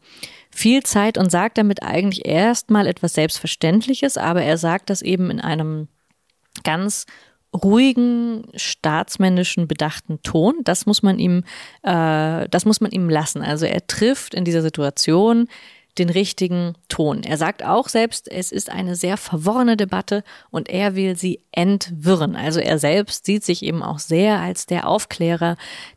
viel 0.51 0.83
Zeit 0.83 1.19
und 1.19 1.31
sagt 1.31 1.59
damit 1.59 1.83
eigentlich 1.83 2.27
erstmal 2.27 2.87
etwas 2.87 3.15
Selbstverständliches, 3.15 4.17
aber 4.17 4.43
er 4.43 4.59
sagt 4.59 4.91
das 4.91 5.03
eben 5.03 5.31
in 5.31 5.41
einem 5.41 5.89
ganz 6.65 7.07
ruhigen, 7.55 8.45
staatsmännischen, 8.55 9.69
bedachten 9.69 10.23
Ton. 10.23 10.57
Das 10.65 10.87
muss 10.87 11.03
man 11.03 11.19
ihm, 11.19 11.45
äh, 11.83 12.49
das 12.49 12.65
muss 12.65 12.81
man 12.81 12.91
ihm 12.91 13.09
lassen. 13.09 13.43
Also 13.43 13.67
er 13.67 13.87
trifft 13.87 14.35
in 14.35 14.45
dieser 14.45 14.63
Situation 14.63 15.49
den 15.99 16.09
richtigen 16.09 16.75
Ton. 16.89 17.23
Er 17.23 17.37
sagt 17.37 17.63
auch 17.63 17.89
selbst, 17.89 18.31
es 18.31 18.51
ist 18.51 18.71
eine 18.71 18.97
sehr 18.97 19.19
verworrene 19.19 19.77
Debatte 19.77 20.25
und 20.51 20.71
er 20.71 20.95
will 20.95 21.17
sie 21.17 21.41
entwirren. 21.53 22.35
Also 22.35 22.61
er 22.61 22.79
selbst 22.79 23.27
sieht 23.27 23.45
sich 23.45 23.63
eben 23.63 23.83
auch 23.83 23.99
sehr 23.99 24.41
als 24.41 24.65
der 24.65 24.89
Aufklärer, 24.89 25.57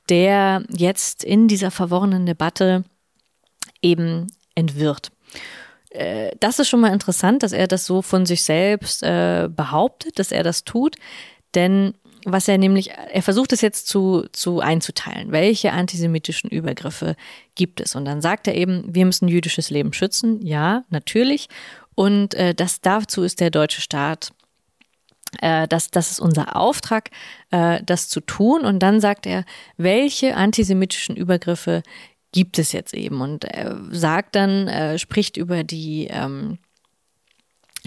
der 0.09 0.63
jetzt 0.69 1.23
in 1.23 1.47
dieser 1.47 1.71
verworrenen 1.71 2.25
Debatte 2.25 2.83
eben 3.81 4.27
entwirrt 4.53 5.11
äh, 5.91 6.31
das 6.41 6.59
ist 6.59 6.67
schon 6.67 6.81
mal 6.81 6.91
interessant, 6.91 7.41
dass 7.41 7.53
er 7.53 7.67
das 7.67 7.85
so 7.85 8.01
von 8.01 8.25
sich 8.25 8.43
selbst 8.43 9.01
äh, 9.01 9.47
behauptet, 9.49 10.19
dass 10.19 10.33
er 10.33 10.43
das 10.43 10.65
tut. 10.65 10.97
Denn 11.55 11.93
was 12.25 12.47
er 12.47 12.57
nämlich, 12.57 12.89
er 12.91 13.21
versucht 13.21 13.53
es 13.53 13.61
jetzt 13.61 13.87
zu, 13.87 14.25
zu 14.31 14.59
einzuteilen. 14.59 15.31
Welche 15.31 15.71
antisemitischen 15.73 16.49
Übergriffe 16.49 17.15
gibt 17.53 17.79
es? 17.79 17.95
Und 17.95 18.05
dann 18.05 18.19
sagt 18.19 18.47
er 18.47 18.55
eben, 18.55 18.83
wir 18.87 19.05
müssen 19.05 19.27
jüdisches 19.27 19.69
Leben 19.69 19.93
schützen. 19.93 20.43
Ja, 20.43 20.83
natürlich. 20.89 21.47
Und 21.93 22.33
äh, 22.33 22.55
das 22.55 22.81
dazu 22.81 23.21
ist 23.21 23.39
der 23.39 23.51
deutsche 23.51 23.81
Staat 23.81 24.31
äh, 25.41 25.67
das, 25.67 25.91
das 25.91 26.11
ist 26.11 26.19
unser 26.19 26.55
Auftrag, 26.55 27.09
äh, 27.51 27.81
das 27.83 28.09
zu 28.09 28.21
tun. 28.21 28.61
Und 28.61 28.79
dann 28.79 28.99
sagt 28.99 29.25
er, 29.25 29.45
welche 29.77 30.35
antisemitischen 30.35 31.15
Übergriffe 31.15 31.83
gibt 32.31 32.59
es 32.59 32.71
jetzt 32.71 32.93
eben? 32.93 33.21
Und 33.21 33.45
er 33.45 33.79
sagt 33.91 34.35
dann, 34.35 34.67
äh, 34.67 34.97
spricht 34.97 35.37
über 35.37 35.63
die 35.63 36.07
ähm, 36.09 36.57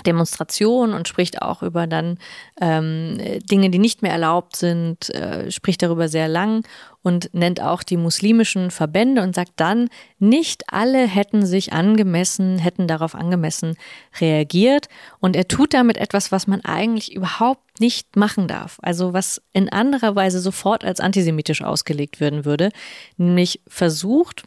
Demonstration 0.06 0.92
und 0.92 1.08
spricht 1.08 1.42
auch 1.42 1.62
über 1.62 1.87
dann 1.87 2.18
ähm, 2.61 3.18
Dinge, 3.50 3.70
die 3.70 3.78
nicht 3.78 4.02
mehr 4.02 4.12
erlaubt 4.12 4.56
sind, 4.56 5.11
äh, 5.14 5.50
spricht 5.50 5.82
darüber 5.82 6.08
sehr 6.08 6.28
lang 6.28 6.64
und 7.02 7.30
nennt 7.32 7.62
auch 7.62 7.82
die 7.82 7.96
muslimischen 7.96 8.70
Verbände 8.70 9.22
und 9.22 9.34
sagt 9.34 9.52
dann, 9.56 9.88
nicht 10.18 10.64
alle 10.72 11.06
hätten 11.06 11.46
sich 11.46 11.72
angemessen, 11.72 12.58
hätten 12.58 12.87
darauf 12.87 13.14
angemessen 13.14 13.76
reagiert. 14.20 14.88
Und 15.20 15.37
er 15.37 15.48
tut 15.48 15.74
damit 15.74 15.96
etwas, 15.96 16.32
was 16.32 16.46
man 16.46 16.64
eigentlich 16.64 17.14
überhaupt 17.14 17.80
nicht 17.80 18.16
machen 18.16 18.48
darf. 18.48 18.78
Also 18.82 19.12
was 19.12 19.40
in 19.52 19.68
anderer 19.68 20.16
Weise 20.16 20.40
sofort 20.40 20.84
als 20.84 21.00
antisemitisch 21.00 21.62
ausgelegt 21.62 22.20
werden 22.20 22.44
würde, 22.44 22.70
nämlich 23.16 23.61
versucht, 23.66 24.44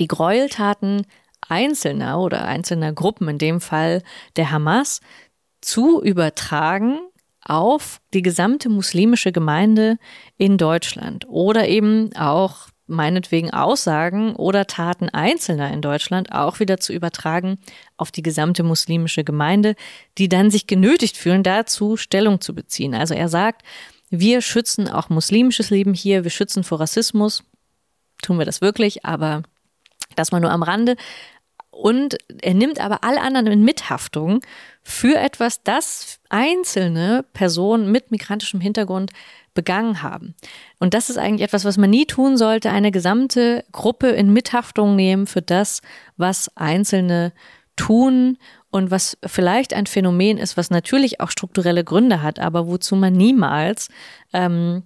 die 0.00 0.08
Gräueltaten 0.08 1.06
Einzelner 1.46 2.20
oder 2.20 2.44
einzelner 2.44 2.92
Gruppen, 2.92 3.28
in 3.28 3.38
dem 3.38 3.60
Fall 3.60 4.02
der 4.36 4.50
Hamas, 4.50 5.00
zu 5.60 6.02
übertragen 6.02 7.00
auf 7.42 8.00
die 8.12 8.22
gesamte 8.22 8.68
muslimische 8.68 9.32
Gemeinde 9.32 9.98
in 10.36 10.58
Deutschland 10.58 11.26
oder 11.28 11.66
eben 11.66 12.14
auch 12.14 12.68
meinetwegen 12.86 13.50
Aussagen 13.50 14.34
oder 14.34 14.66
Taten 14.66 15.08
Einzelner 15.10 15.72
in 15.72 15.82
Deutschland 15.82 16.32
auch 16.32 16.58
wieder 16.58 16.78
zu 16.78 16.92
übertragen 16.92 17.58
auf 17.96 18.10
die 18.10 18.22
gesamte 18.22 18.62
muslimische 18.62 19.24
Gemeinde, 19.24 19.76
die 20.16 20.28
dann 20.28 20.50
sich 20.50 20.66
genötigt 20.66 21.16
fühlen, 21.16 21.42
dazu 21.42 21.96
Stellung 21.96 22.40
zu 22.40 22.54
beziehen. 22.54 22.94
Also 22.94 23.14
er 23.14 23.28
sagt, 23.28 23.62
wir 24.10 24.40
schützen 24.40 24.88
auch 24.88 25.10
muslimisches 25.10 25.70
Leben 25.70 25.92
hier, 25.92 26.24
wir 26.24 26.30
schützen 26.30 26.64
vor 26.64 26.80
Rassismus. 26.80 27.44
Tun 28.22 28.38
wir 28.38 28.46
das 28.46 28.62
wirklich, 28.62 29.04
aber 29.04 29.42
das 30.16 30.32
mal 30.32 30.40
nur 30.40 30.50
am 30.50 30.62
Rande. 30.62 30.96
Und 31.70 32.16
er 32.42 32.54
nimmt 32.54 32.80
aber 32.80 33.04
alle 33.04 33.20
anderen 33.20 33.46
in 33.46 33.64
Mithaftung 33.64 34.40
für 34.82 35.16
etwas, 35.16 35.62
das 35.62 36.18
einzelne 36.28 37.24
Personen 37.32 37.92
mit 37.92 38.10
migrantischem 38.10 38.60
Hintergrund 38.60 39.12
begangen 39.54 40.02
haben. 40.02 40.34
Und 40.80 40.94
das 40.94 41.10
ist 41.10 41.18
eigentlich 41.18 41.42
etwas, 41.42 41.64
was 41.64 41.78
man 41.78 41.90
nie 41.90 42.06
tun 42.06 42.36
sollte, 42.36 42.70
eine 42.70 42.90
gesamte 42.90 43.64
Gruppe 43.70 44.08
in 44.08 44.32
Mithaftung 44.32 44.96
nehmen 44.96 45.26
für 45.26 45.42
das, 45.42 45.80
was 46.16 46.50
Einzelne 46.56 47.32
tun 47.76 48.38
und 48.70 48.90
was 48.90 49.16
vielleicht 49.24 49.72
ein 49.72 49.86
Phänomen 49.86 50.38
ist, 50.38 50.56
was 50.56 50.70
natürlich 50.70 51.20
auch 51.20 51.30
strukturelle 51.30 51.84
Gründe 51.84 52.22
hat, 52.22 52.38
aber 52.38 52.66
wozu 52.66 52.96
man 52.96 53.12
niemals 53.14 53.88
ähm, 54.32 54.82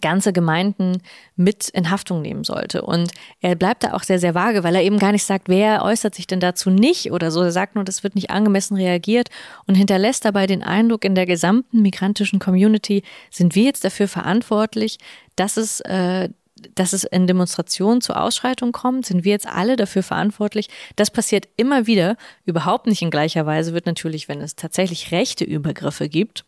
ganze 0.00 0.32
Gemeinden 0.32 1.00
mit 1.36 1.68
in 1.68 1.90
Haftung 1.90 2.20
nehmen 2.20 2.42
sollte. 2.42 2.82
Und 2.82 3.12
er 3.40 3.54
bleibt 3.54 3.84
da 3.84 3.92
auch 3.92 4.02
sehr, 4.02 4.18
sehr 4.18 4.34
vage, 4.34 4.64
weil 4.64 4.74
er 4.74 4.82
eben 4.82 4.98
gar 4.98 5.12
nicht 5.12 5.24
sagt, 5.24 5.48
wer 5.48 5.82
äußert 5.84 6.14
sich 6.14 6.26
denn 6.26 6.40
dazu 6.40 6.70
nicht 6.70 7.12
oder 7.12 7.30
so. 7.30 7.42
Er 7.42 7.52
sagt 7.52 7.76
nur, 7.76 7.84
das 7.84 8.02
wird 8.02 8.16
nicht 8.16 8.30
angemessen 8.30 8.76
reagiert 8.76 9.28
und 9.66 9.76
hinterlässt 9.76 10.24
dabei 10.24 10.46
den 10.46 10.64
Eindruck, 10.64 11.04
in 11.04 11.14
der 11.14 11.26
gesamten 11.26 11.82
migrantischen 11.82 12.40
Community 12.40 13.02
sind 13.30 13.54
wir 13.54 13.62
jetzt 13.64 13.84
dafür 13.84 14.08
verantwortlich, 14.08 14.98
dass 15.36 15.56
es 15.56 15.80
äh, 15.80 16.30
dass 16.74 16.94
es 16.94 17.04
in 17.04 17.26
Demonstrationen 17.26 18.00
zu 18.00 18.14
Ausschreitungen 18.14 18.72
kommt, 18.72 19.04
sind 19.04 19.24
wir 19.24 19.32
jetzt 19.32 19.46
alle 19.46 19.76
dafür 19.76 20.02
verantwortlich. 20.02 20.68
Das 20.96 21.10
passiert 21.10 21.46
immer 21.58 21.86
wieder, 21.86 22.16
überhaupt 22.46 22.86
nicht 22.86 23.02
in 23.02 23.10
gleicher 23.10 23.44
Weise 23.44 23.74
wird 23.74 23.84
natürlich, 23.84 24.26
wenn 24.28 24.40
es 24.40 24.56
tatsächlich 24.56 25.12
rechte 25.12 25.44
Übergriffe 25.44 26.08
gibt, 26.08 26.46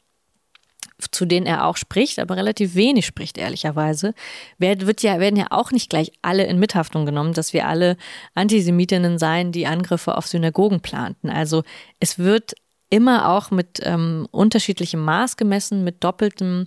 zu 0.99 1.27
denen 1.27 1.47
er 1.47 1.67
auch 1.67 1.77
spricht, 1.77 2.19
aber 2.19 2.37
relativ 2.37 2.75
wenig 2.75 3.07
spricht, 3.07 3.39
ehrlicherweise, 3.39 4.15
wird 4.59 5.03
ja, 5.03 5.21
werden 5.21 5.37
ja 5.37 5.47
auch 5.51 5.71
nicht 5.71 5.91
gleich 5.91 6.13
alle 6.23 6.45
in 6.45 6.59
Mithaftung 6.59 7.07
genommen, 7.07 7.35
dass 7.35 7.53
wir 7.53 7.69
alle 7.69 7.97
Antisemitinnen 8.35 9.19
seien, 9.19 9.53
die 9.53 9.67
Angriffe 9.67 10.17
auf 10.17 10.27
Synagogen 10.27 10.81
planten. 10.81 11.31
Also 11.31 11.63
es 12.01 12.19
wird 12.19 12.55
immer 12.91 13.31
auch 13.31 13.51
mit 13.51 13.81
ähm, 13.83 14.27
unterschiedlichem 14.31 15.05
Maß 15.05 15.37
gemessen, 15.37 15.85
mit 15.85 16.03
doppeltem, 16.03 16.67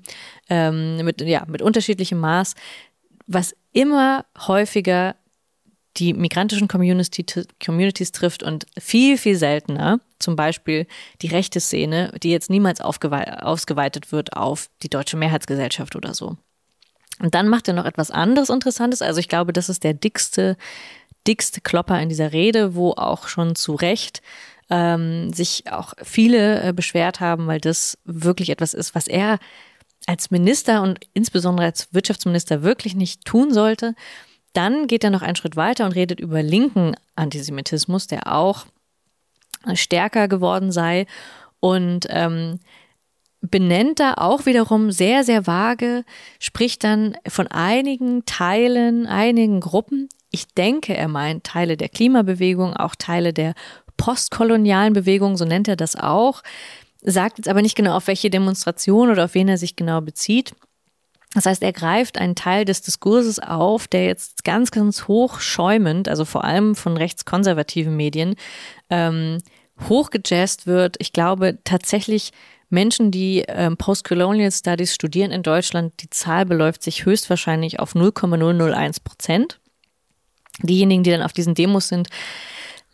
ähm, 0.50 0.98
mit, 1.04 1.22
ja, 1.22 1.46
mit 1.48 1.62
unterschiedlichem 1.62 2.20
Maß, 2.20 2.56
was 3.28 3.56
immer 3.74 4.26
häufiger 4.48 5.16
die 5.98 6.14
migrantischen 6.14 6.68
Community, 6.68 7.26
Communities 7.64 8.12
trifft 8.12 8.44
und 8.44 8.66
viel, 8.80 9.18
viel 9.18 9.36
seltener, 9.36 10.00
zum 10.20 10.36
Beispiel 10.36 10.88
die 11.22 11.28
rechte 11.28 11.60
Szene, 11.60 12.14
die 12.24 12.32
jetzt 12.32 12.50
niemals 12.50 12.80
ausgeweitet 12.82 14.12
wird 14.12 14.34
auf 14.34 14.70
die 14.84 14.90
deutsche 14.90 15.18
Mehrheitsgesellschaft 15.18 15.96
oder 15.96 16.14
so. 16.14 16.38
Und 17.20 17.36
dann 17.36 17.48
macht 17.48 17.68
er 17.68 17.74
noch 17.74 17.86
etwas 17.86 18.10
anderes 18.10 18.50
Interessantes. 18.50 19.02
Also 19.02 19.20
ich 19.20 19.28
glaube, 19.28 19.54
das 19.54 19.70
ist 19.70 19.84
der 19.84 19.94
dickste, 19.94 20.58
dickste 21.28 21.62
Klopper 21.62 22.02
in 22.02 22.10
dieser 22.10 22.32
Rede, 22.32 22.74
wo 22.74 22.92
auch 22.92 23.28
schon 23.28 23.56
zu 23.56 23.76
Recht 23.76 24.22
ähm, 24.70 25.32
sich 25.34 25.72
auch 25.72 25.94
viele 26.02 26.64
äh, 26.64 26.74
beschwert 26.74 27.20
haben, 27.20 27.46
weil 27.48 27.60
das 27.60 27.98
wirklich 28.06 28.50
etwas 28.50 28.74
ist, 28.74 28.96
was 28.96 29.08
er 29.08 29.38
als 30.08 30.32
Minister 30.32 30.82
und 30.82 31.00
insbesondere 31.14 31.68
als 31.68 31.94
Wirtschaftsminister 31.94 32.64
wirklich 32.64 32.96
nicht 32.96 33.26
tun 33.26 33.54
sollte. 33.54 33.94
Dann 34.54 34.88
geht 34.88 35.04
er 35.04 35.10
noch 35.10 35.22
einen 35.22 35.36
Schritt 35.36 35.56
weiter 35.56 35.86
und 35.86 35.94
redet 35.94 36.20
über 36.20 36.44
linken 36.44 36.96
Antisemitismus, 37.16 38.08
der 38.08 38.34
auch 38.34 38.66
stärker 39.74 40.28
geworden 40.28 40.72
sei 40.72 41.06
und 41.60 42.08
ähm, 42.10 42.60
benennt 43.42 44.00
da 44.00 44.16
auch 44.16 44.46
wiederum 44.46 44.92
sehr, 44.92 45.24
sehr 45.24 45.48
vage, 45.48 46.04
spricht 46.40 46.84
dann 46.84 47.18
von 47.28 47.48
einigen 47.48 48.26
Teilen, 48.26 49.08
einigen 49.08 49.60
Gruppen. 49.60 50.10
Ich 50.32 50.48
denke, 50.48 50.96
er 50.96 51.08
meint 51.08 51.44
Teile 51.44 51.76
der 51.76 51.90
Klimabewegung, 51.90 52.76
auch 52.76 52.96
Teile 52.96 53.34
der 53.34 53.54
postkolonialen 53.98 54.94
Bewegung, 54.94 55.38
so 55.38 55.46
nennt 55.46 55.68
er 55.68 55.76
das 55.76 55.96
auch, 55.96 56.42
sagt 57.02 57.38
jetzt 57.38 57.50
aber 57.50 57.62
nicht 57.62 57.76
genau, 57.76 57.96
auf 57.96 58.08
welche 58.08 58.30
Demonstration 58.30 59.10
oder 59.10 59.26
auf 59.26 59.34
wen 59.34 59.48
er 59.48 59.58
sich 59.58 59.76
genau 59.76 60.02
bezieht. 60.02 60.54
Das 61.34 61.46
heißt, 61.46 61.64
er 61.64 61.72
greift 61.72 62.18
einen 62.18 62.36
Teil 62.36 62.66
des 62.66 62.82
Diskurses 62.82 63.40
auf, 63.40 63.88
der 63.88 64.06
jetzt 64.06 64.44
ganz, 64.44 64.72
ganz 64.72 65.08
hoch 65.08 65.40
schäumend, 65.40 66.10
also 66.10 66.26
vor 66.26 66.44
allem 66.44 66.76
von 66.76 66.98
rechtskonservativen 66.98 67.96
Medien, 67.96 68.36
ähm, 68.90 69.38
hochgejazzt 69.88 70.68
wird. 70.68 70.98
Ich 71.00 71.14
glaube 71.14 71.60
tatsächlich 71.64 72.32
Menschen, 72.70 73.12
die 73.12 73.46
ähm, 73.48 73.78
Postcolonial 73.78 74.52
Studies 74.52 74.94
studieren 74.94 75.32
in 75.32 75.44
Deutschland, 75.44 75.94
die 76.02 76.10
Zahl 76.10 76.46
beläuft 76.46 76.84
sich 76.84 77.06
höchstwahrscheinlich 77.06 77.80
auf 77.80 77.96
0,001 77.96 79.00
Prozent. 79.00 79.60
Diejenigen, 80.64 81.04
die 81.04 81.12
dann 81.12 81.24
auf 81.24 81.34
diesen 81.34 81.56
Demos 81.56 81.88
sind, 81.88 82.10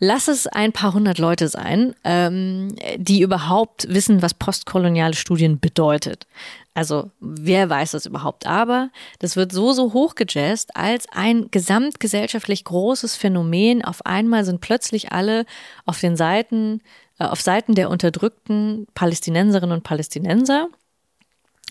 Lass 0.00 0.28
es 0.28 0.46
ein 0.46 0.72
paar 0.72 0.94
hundert 0.94 1.18
Leute 1.18 1.48
sein, 1.48 1.94
ähm, 2.04 2.76
die 2.96 3.20
überhaupt 3.20 3.88
wissen, 3.88 4.22
was 4.22 4.32
postkoloniale 4.32 5.14
Studien 5.14 5.58
bedeutet. 5.58 6.28
Also 6.78 7.10
wer 7.20 7.68
weiß 7.68 7.90
das 7.92 8.06
überhaupt? 8.06 8.46
Aber 8.46 8.90
das 9.18 9.36
wird 9.36 9.52
so, 9.52 9.72
so 9.72 9.92
hochgejazzt 9.92 10.76
als 10.76 11.06
ein 11.10 11.50
gesamtgesellschaftlich 11.50 12.64
großes 12.64 13.16
Phänomen. 13.16 13.84
Auf 13.84 14.06
einmal 14.06 14.44
sind 14.44 14.60
plötzlich 14.60 15.10
alle 15.10 15.44
auf 15.86 16.00
den 16.00 16.16
Seiten, 16.16 16.80
äh, 17.18 17.24
auf 17.24 17.40
Seiten 17.40 17.74
der 17.74 17.90
unterdrückten 17.90 18.86
Palästinenserinnen 18.94 19.76
und 19.76 19.84
Palästinenser. 19.84 20.68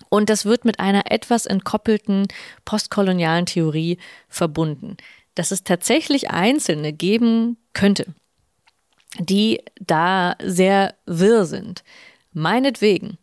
Und 0.09 0.29
das 0.29 0.45
wird 0.45 0.65
mit 0.65 0.79
einer 0.79 1.11
etwas 1.11 1.45
entkoppelten 1.45 2.27
postkolonialen 2.65 3.45
Theorie 3.45 3.97
verbunden 4.29 4.97
dass 5.37 5.51
es 5.51 5.63
tatsächlich 5.63 6.31
Einzelne 6.31 6.93
geben 6.93 7.57
könnte, 7.73 8.07
die 9.19 9.61
da 9.79 10.35
sehr 10.43 10.95
wirr 11.05 11.45
sind. 11.45 11.83
Meinetwegen. 12.33 13.17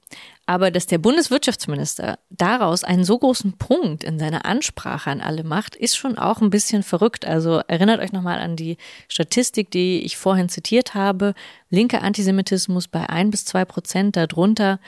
Aber 0.47 0.71
dass 0.71 0.87
der 0.87 0.99
Bundeswirtschaftsminister 0.99 2.19
daraus 2.29 2.85
einen 2.85 3.05
so 3.05 3.19
großen 3.19 3.57
Punkt 3.57 4.05
in 4.05 4.19
seiner 4.19 4.45
Ansprache 4.45 5.11
an 5.11 5.23
alle 5.23 5.43
macht, 5.43 5.75
ist 5.75 5.97
schon 5.97 6.19
auch 6.19 6.43
ein 6.43 6.51
bisschen 6.51 6.83
verrückt. 6.83 7.25
Also 7.27 7.63
erinnert 7.67 8.01
euch 8.01 8.13
nochmal 8.13 8.39
an 8.39 8.55
die 8.57 8.77
Statistik, 9.09 9.71
die 9.71 10.01
ich 10.01 10.19
vorhin 10.19 10.51
zitiert 10.51 10.95
habe. 10.95 11.35
Linker 11.71 12.03
Antisemitismus 12.03 12.89
bei 12.89 13.09
ein 13.09 13.31
bis 13.31 13.47
zwei 13.47 13.65
Prozent, 13.65 14.17
darunter 14.17 14.81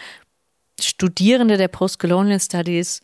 Studierende 0.79 1.57
der 1.57 1.69
Postcolonial 1.69 2.39
Studies 2.39 3.01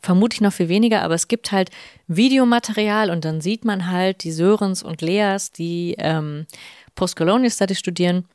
vermute 0.00 0.34
ich 0.34 0.40
noch 0.40 0.52
viel 0.52 0.68
weniger, 0.68 1.02
aber 1.02 1.14
es 1.14 1.28
gibt 1.28 1.52
halt 1.52 1.70
Videomaterial 2.06 3.10
und 3.10 3.24
dann 3.24 3.40
sieht 3.40 3.64
man 3.64 3.90
halt 3.90 4.24
die 4.24 4.32
Sörens 4.32 4.82
und 4.82 5.00
Leas, 5.00 5.52
die 5.52 5.94
ähm, 5.98 6.46
Postcolonial 6.94 7.50
Studies 7.50 7.78
studieren. 7.78 8.26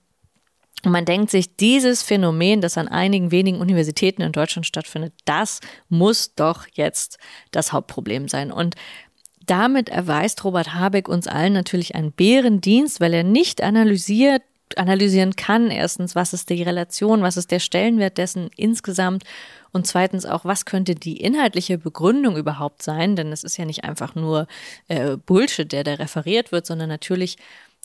Und 0.86 0.92
man 0.92 1.06
denkt 1.06 1.32
sich, 1.32 1.56
dieses 1.56 2.04
Phänomen, 2.04 2.60
das 2.60 2.78
an 2.78 2.90
einigen 2.90 3.32
wenigen 3.32 3.62
Universitäten 3.62 4.22
in 4.22 4.34
Deutschland 4.34 4.66
stattfindet, 4.66 5.14
das 5.26 5.62
muss 5.88 6.36
doch 6.36 6.68
jetzt 6.74 7.18
das 7.52 7.72
Hauptproblem 7.72 8.28
sein. 8.28 8.52
Und 8.52 8.76
damit 9.46 9.90
erweist 9.90 10.44
Robert 10.44 10.74
Habeck 10.74 11.08
uns 11.08 11.28
allen 11.28 11.54
natürlich 11.54 11.96
einen 11.96 12.12
Bärendienst, 12.12 13.00
weil 13.00 13.14
er 13.14 13.24
nicht 13.24 13.62
analysiert, 13.62 14.42
analysieren 14.76 15.36
kann. 15.36 15.70
Erstens, 15.70 16.16
was 16.16 16.34
ist 16.34 16.50
die 16.50 16.64
Relation, 16.64 17.22
was 17.22 17.38
ist 17.38 17.52
der 17.52 17.60
Stellenwert 17.60 18.18
dessen 18.18 18.50
insgesamt 18.56 19.24
und 19.72 19.88
zweitens 19.88 20.26
auch, 20.26 20.46
was 20.46 20.66
könnte 20.66 20.96
die 20.96 21.18
inhaltliche 21.18 21.78
Begründung 21.78 22.38
überhaupt 22.38 22.84
sein? 22.84 23.16
Denn 23.16 23.32
es 23.32 23.44
ist 23.44 23.58
ja 23.58 23.66
nicht 23.66 23.84
einfach 23.84 24.16
nur 24.16 24.48
äh, 24.88 25.18
Bullshit, 25.18 25.72
der 25.72 25.84
da 25.84 25.96
referiert 25.96 26.52
wird, 26.52 26.66
sondern 26.66 26.90
natürlich 26.90 27.38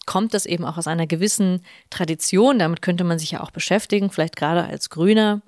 kommt 0.09 0.33
das 0.33 0.47
eben 0.47 0.65
auch 0.65 0.79
aus 0.79 0.87
einer 0.87 1.07
gewissen 1.07 1.61
Tradition. 1.91 2.59
Damit 2.59 2.81
könnte 2.81 3.05
man 3.05 3.19
sich 3.19 3.33
ja 3.33 3.43
auch 3.43 3.51
beschäftigen, 3.51 4.11
vielleicht 4.11 4.37
gerade 4.37 4.65
als 4.65 4.89
Grüner 4.89 5.43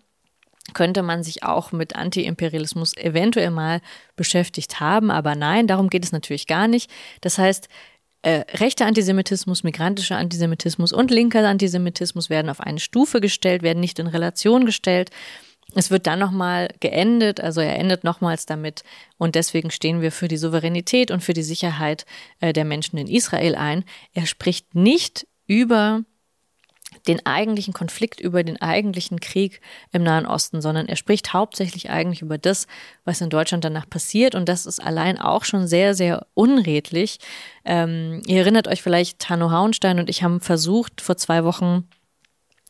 könnte 0.75 1.03
man 1.03 1.25
sich 1.25 1.42
auch 1.44 1.73
mit 1.73 1.96
Antiimperialismus 1.96 2.94
eventuell 2.99 3.51
mal 3.51 3.81
beschäftigt 4.16 4.79
haben, 4.79 5.11
aber 5.11 5.35
nein, 5.35 5.66
darum 5.66 5.88
geht 5.88 6.05
es 6.05 6.12
natürlich 6.12 6.46
gar 6.46 6.68
nicht. 6.68 6.90
Das 7.23 7.38
heißt, 7.38 7.70
äh, 8.20 8.44
rechter 8.59 8.85
Antisemitismus, 8.85 9.64
migrantischer 9.64 10.18
Antisemitismus 10.18 10.92
und 10.92 11.11
linker 11.11 11.49
Antisemitismus 11.49 12.29
werden 12.29 12.51
auf 12.51 12.61
eine 12.61 12.81
Stufe 12.81 13.23
gestellt, 13.23 13.62
werden 13.62 13.81
nicht 13.81 13.99
in 13.99 14.09
Relation 14.09 14.66
gestellt. 14.66 15.11
Es 15.74 15.90
wird 15.90 16.06
dann 16.06 16.18
nochmal 16.18 16.68
geendet, 16.80 17.40
also 17.40 17.61
er 17.61 17.78
endet 17.78 18.02
nochmals 18.02 18.46
damit 18.46 18.83
und 19.18 19.35
deswegen 19.35 19.70
stehen 19.70 20.00
wir 20.00 20.11
für 20.11 20.28
die 20.28 20.37
Souveränität 20.37 21.11
und 21.11 21.22
für 21.22 21.35
die 21.35 21.42
Sicherheit 21.42 22.06
äh, 22.40 22.52
der 22.52 22.64
Menschen 22.64 22.98
in 22.98 23.06
Israel 23.06 23.54
ein. 23.54 23.85
Er 24.12 24.26
spricht 24.26 24.74
nicht 24.74 25.26
über 25.46 26.02
den 27.06 27.24
eigentlichen 27.24 27.72
Konflikt, 27.72 28.20
über 28.20 28.42
den 28.42 28.61
eigentlichen 28.61 29.20
Krieg 29.20 29.61
im 29.92 30.02
Nahen 30.02 30.26
Osten, 30.26 30.61
sondern 30.61 30.88
er 30.88 30.96
spricht 30.96 31.33
hauptsächlich 31.33 31.90
eigentlich 31.90 32.22
über 32.22 32.37
das, 32.37 32.66
was 33.04 33.20
in 33.20 33.30
Deutschland 33.30 33.64
danach 33.64 33.88
passiert. 33.88 34.35
Und 34.35 34.48
das 34.48 34.66
ist 34.66 34.80
allein 34.80 35.18
auch 35.18 35.44
schon 35.44 35.66
sehr, 35.66 35.94
sehr 35.94 36.26
unredlich. 36.35 37.18
Ähm, 37.64 38.22
ihr 38.26 38.38
erinnert 38.38 38.68
euch 38.68 38.83
vielleicht, 38.83 39.20
Tano 39.20 39.50
Hauenstein 39.50 39.98
und 39.98 40.11
ich 40.11 40.22
haben 40.22 40.40
versucht, 40.40 41.00
vor 41.00 41.16
zwei 41.16 41.44
Wochen 41.44 41.88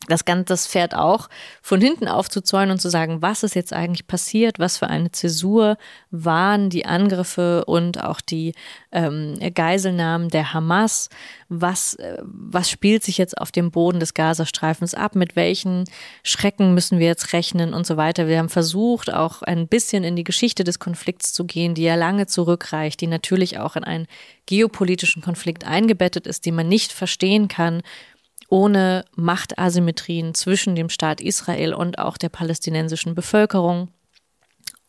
das 0.07 0.25
Ganze 0.25 0.45
das 0.45 0.67
Pferd 0.67 0.95
auch 0.95 1.29
von 1.61 1.79
hinten 1.79 2.07
aufzuzäunen 2.07 2.71
und 2.71 2.79
zu 2.79 2.89
sagen, 2.89 3.21
was 3.21 3.43
ist 3.43 3.55
jetzt 3.55 3.71
eigentlich 3.71 4.07
passiert, 4.07 4.59
was 4.59 4.77
für 4.77 4.87
eine 4.87 5.11
Zäsur 5.11 5.77
waren 6.09 6.69
die 6.69 6.85
Angriffe 6.85 7.65
und 7.65 8.03
auch 8.03 8.19
die 8.19 8.53
ähm, 8.91 9.37
Geiselnahmen 9.53 10.29
der 10.29 10.53
Hamas, 10.53 11.09
was, 11.49 11.93
äh, 11.95 12.17
was 12.23 12.69
spielt 12.69 13.03
sich 13.03 13.17
jetzt 13.17 13.37
auf 13.37 13.51
dem 13.51 13.71
Boden 13.71 13.99
des 13.99 14.13
Gazastreifens 14.13 14.95
ab, 14.95 15.15
mit 15.15 15.35
welchen 15.35 15.85
Schrecken 16.23 16.73
müssen 16.73 16.99
wir 16.99 17.07
jetzt 17.07 17.33
rechnen 17.33 17.73
und 17.73 17.85
so 17.85 17.95
weiter. 17.95 18.27
Wir 18.27 18.39
haben 18.39 18.49
versucht, 18.49 19.13
auch 19.13 19.43
ein 19.43 19.67
bisschen 19.67 20.03
in 20.03 20.15
die 20.15 20.23
Geschichte 20.23 20.63
des 20.63 20.79
Konflikts 20.79 21.31
zu 21.31 21.45
gehen, 21.45 21.75
die 21.75 21.83
ja 21.83 21.95
lange 21.95 22.25
zurückreicht, 22.25 22.99
die 23.01 23.07
natürlich 23.07 23.59
auch 23.59 23.75
in 23.75 23.83
einen 23.83 24.07
geopolitischen 24.47 25.21
Konflikt 25.21 25.65
eingebettet 25.65 26.27
ist, 26.27 26.45
den 26.45 26.55
man 26.55 26.67
nicht 26.67 26.91
verstehen 26.91 27.47
kann, 27.47 27.83
ohne 28.51 29.05
Machtasymmetrien 29.15 30.35
zwischen 30.35 30.75
dem 30.75 30.89
Staat 30.89 31.21
Israel 31.21 31.73
und 31.73 31.97
auch 31.99 32.17
der 32.17 32.27
palästinensischen 32.27 33.15
Bevölkerung 33.15 33.87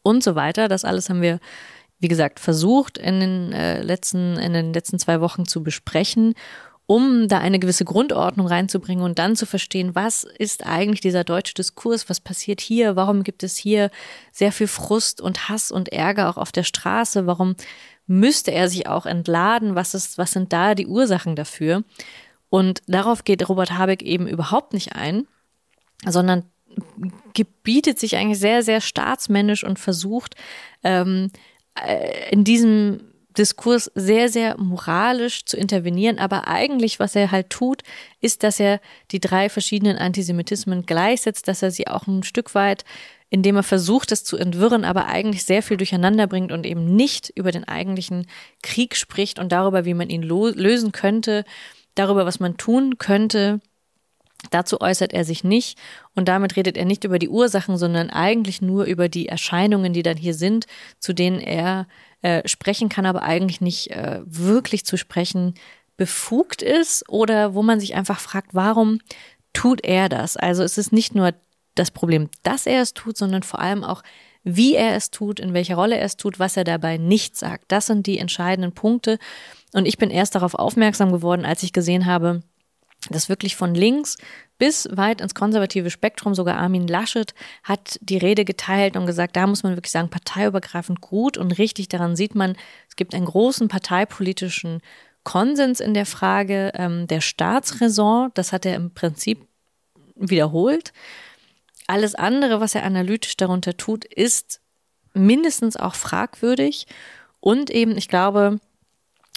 und 0.02 0.24
so 0.24 0.34
weiter. 0.34 0.66
Das 0.66 0.84
alles 0.84 1.08
haben 1.08 1.22
wir, 1.22 1.38
wie 2.00 2.08
gesagt, 2.08 2.40
versucht 2.40 2.98
in 2.98 3.20
den 3.20 3.52
äh, 3.52 3.80
letzten, 3.80 4.36
in 4.36 4.52
den 4.52 4.74
letzten 4.74 4.98
zwei 4.98 5.20
Wochen 5.20 5.46
zu 5.46 5.62
besprechen, 5.62 6.34
um 6.86 7.28
da 7.28 7.38
eine 7.38 7.60
gewisse 7.60 7.84
Grundordnung 7.84 8.48
reinzubringen 8.48 9.04
und 9.04 9.20
dann 9.20 9.36
zu 9.36 9.46
verstehen, 9.46 9.94
was 9.94 10.24
ist 10.24 10.66
eigentlich 10.66 11.00
dieser 11.00 11.22
deutsche 11.22 11.54
Diskurs, 11.54 12.10
was 12.10 12.18
passiert 12.18 12.60
hier, 12.60 12.96
warum 12.96 13.22
gibt 13.22 13.44
es 13.44 13.56
hier 13.56 13.92
sehr 14.32 14.50
viel 14.50 14.66
Frust 14.66 15.20
und 15.20 15.48
Hass 15.48 15.70
und 15.70 15.90
Ärger 15.90 16.28
auch 16.28 16.36
auf 16.36 16.50
der 16.50 16.64
Straße, 16.64 17.28
warum 17.28 17.54
müsste 18.08 18.50
er 18.50 18.68
sich 18.68 18.88
auch 18.88 19.06
entladen, 19.06 19.76
was 19.76 19.94
ist, 19.94 20.18
was 20.18 20.32
sind 20.32 20.52
da 20.52 20.74
die 20.74 20.88
Ursachen 20.88 21.36
dafür? 21.36 21.84
Und 22.52 22.82
darauf 22.86 23.24
geht 23.24 23.48
Robert 23.48 23.78
Habeck 23.78 24.02
eben 24.02 24.26
überhaupt 24.26 24.74
nicht 24.74 24.94
ein, 24.94 25.26
sondern 26.06 26.44
gebietet 27.32 27.98
sich 27.98 28.16
eigentlich 28.16 28.40
sehr, 28.40 28.62
sehr 28.62 28.82
staatsmännisch 28.82 29.64
und 29.64 29.78
versucht 29.78 30.34
ähm, 30.84 31.30
äh, 31.82 32.30
in 32.30 32.44
diesem 32.44 33.04
Diskurs 33.38 33.90
sehr, 33.94 34.28
sehr 34.28 34.58
moralisch 34.58 35.46
zu 35.46 35.56
intervenieren. 35.56 36.18
Aber 36.18 36.46
eigentlich, 36.46 37.00
was 37.00 37.16
er 37.16 37.30
halt 37.30 37.48
tut, 37.48 37.84
ist, 38.20 38.42
dass 38.42 38.60
er 38.60 38.82
die 39.12 39.20
drei 39.20 39.48
verschiedenen 39.48 39.96
Antisemitismen 39.96 40.84
gleichsetzt, 40.84 41.48
dass 41.48 41.62
er 41.62 41.70
sie 41.70 41.88
auch 41.88 42.06
ein 42.06 42.22
Stück 42.22 42.54
weit, 42.54 42.84
indem 43.30 43.56
er 43.56 43.62
versucht, 43.62 44.12
es 44.12 44.24
zu 44.24 44.36
entwirren, 44.36 44.84
aber 44.84 45.06
eigentlich 45.06 45.44
sehr 45.44 45.62
viel 45.62 45.78
durcheinander 45.78 46.26
bringt 46.26 46.52
und 46.52 46.66
eben 46.66 46.96
nicht 46.96 47.32
über 47.34 47.50
den 47.50 47.64
eigentlichen 47.66 48.26
Krieg 48.62 48.94
spricht 48.94 49.38
und 49.38 49.52
darüber, 49.52 49.86
wie 49.86 49.94
man 49.94 50.10
ihn 50.10 50.22
lösen 50.22 50.92
könnte 50.92 51.46
darüber, 51.94 52.26
was 52.26 52.40
man 52.40 52.56
tun 52.56 52.98
könnte. 52.98 53.60
Dazu 54.50 54.80
äußert 54.80 55.12
er 55.12 55.24
sich 55.24 55.44
nicht 55.44 55.78
und 56.14 56.26
damit 56.26 56.56
redet 56.56 56.76
er 56.76 56.84
nicht 56.84 57.04
über 57.04 57.18
die 57.18 57.28
Ursachen, 57.28 57.76
sondern 57.76 58.10
eigentlich 58.10 58.60
nur 58.60 58.84
über 58.84 59.08
die 59.08 59.28
Erscheinungen, 59.28 59.92
die 59.92 60.02
dann 60.02 60.16
hier 60.16 60.34
sind, 60.34 60.66
zu 60.98 61.12
denen 61.12 61.38
er 61.38 61.86
äh, 62.22 62.46
sprechen 62.48 62.88
kann, 62.88 63.06
aber 63.06 63.22
eigentlich 63.22 63.60
nicht 63.60 63.92
äh, 63.92 64.20
wirklich 64.24 64.84
zu 64.84 64.96
sprechen 64.96 65.54
befugt 65.96 66.62
ist 66.62 67.08
oder 67.08 67.54
wo 67.54 67.62
man 67.62 67.78
sich 67.78 67.94
einfach 67.94 68.18
fragt, 68.18 68.54
warum 68.54 68.98
tut 69.52 69.84
er 69.84 70.08
das? 70.08 70.36
Also 70.36 70.64
es 70.64 70.78
ist 70.78 70.92
nicht 70.92 71.14
nur 71.14 71.34
das 71.74 71.90
Problem, 71.90 72.28
dass 72.42 72.66
er 72.66 72.82
es 72.82 72.94
tut, 72.94 73.16
sondern 73.16 73.42
vor 73.42 73.60
allem 73.60 73.84
auch, 73.84 74.02
wie 74.44 74.74
er 74.74 74.96
es 74.96 75.10
tut, 75.10 75.38
in 75.38 75.54
welcher 75.54 75.76
Rolle 75.76 75.96
er 75.96 76.04
es 76.04 76.16
tut, 76.16 76.38
was 76.38 76.56
er 76.56 76.64
dabei 76.64 76.96
nicht 76.96 77.36
sagt. 77.36 77.66
Das 77.68 77.86
sind 77.86 78.06
die 78.06 78.18
entscheidenden 78.18 78.72
Punkte. 78.72 79.18
Und 79.72 79.86
ich 79.86 79.98
bin 79.98 80.10
erst 80.10 80.34
darauf 80.34 80.54
aufmerksam 80.54 81.12
geworden, 81.12 81.44
als 81.44 81.62
ich 81.62 81.72
gesehen 81.72 82.06
habe, 82.06 82.42
dass 83.10 83.28
wirklich 83.28 83.56
von 83.56 83.74
links 83.74 84.16
bis 84.58 84.88
weit 84.92 85.20
ins 85.20 85.34
konservative 85.34 85.90
Spektrum, 85.90 86.34
sogar 86.34 86.56
Armin 86.58 86.86
Laschet 86.86 87.34
hat 87.64 87.98
die 88.00 88.16
Rede 88.16 88.44
geteilt 88.44 88.96
und 88.96 89.06
gesagt, 89.06 89.34
da 89.34 89.46
muss 89.46 89.64
man 89.64 89.76
wirklich 89.76 89.90
sagen, 89.90 90.08
parteiübergreifend 90.08 91.00
gut 91.00 91.36
und 91.36 91.58
richtig. 91.58 91.88
Daran 91.88 92.14
sieht 92.14 92.34
man, 92.34 92.56
es 92.88 92.94
gibt 92.94 93.14
einen 93.14 93.24
großen 93.24 93.68
parteipolitischen 93.68 94.80
Konsens 95.24 95.80
in 95.80 95.94
der 95.94 96.06
Frage 96.06 96.72
ähm, 96.74 97.06
der 97.08 97.20
Staatsräson. 97.20 98.30
Das 98.34 98.52
hat 98.52 98.66
er 98.66 98.76
im 98.76 98.92
Prinzip 98.92 99.46
wiederholt. 100.14 100.92
Alles 101.88 102.14
andere, 102.14 102.60
was 102.60 102.74
er 102.74 102.84
analytisch 102.84 103.36
darunter 103.36 103.76
tut, 103.76 104.04
ist 104.04 104.60
mindestens 105.12 105.76
auch 105.76 105.94
fragwürdig. 105.94 106.86
Und 107.40 107.70
eben, 107.70 107.96
ich 107.96 108.08
glaube, 108.08 108.60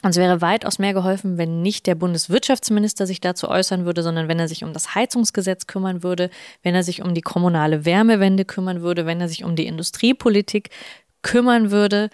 uns 0.05 0.17
wäre 0.17 0.41
weitaus 0.41 0.79
mehr 0.79 0.93
geholfen, 0.93 1.37
wenn 1.37 1.61
nicht 1.61 1.87
der 1.87 1.95
Bundeswirtschaftsminister 1.95 3.07
sich 3.07 3.21
dazu 3.21 3.49
äußern 3.49 3.85
würde, 3.85 4.03
sondern 4.03 4.27
wenn 4.27 4.39
er 4.39 4.47
sich 4.47 4.63
um 4.63 4.71
das 4.71 4.93
Heizungsgesetz 4.93 5.67
kümmern 5.67 6.03
würde, 6.03 6.29
wenn 6.63 6.75
er 6.75 6.83
sich 6.83 7.01
um 7.01 7.13
die 7.13 7.21
kommunale 7.21 7.85
Wärmewende 7.85 8.45
kümmern 8.45 8.81
würde, 8.81 9.05
wenn 9.05 9.19
er 9.19 9.27
sich 9.27 9.43
um 9.43 9.55
die 9.55 9.65
Industriepolitik 9.65 10.69
kümmern 11.23 11.71
würde. 11.71 12.09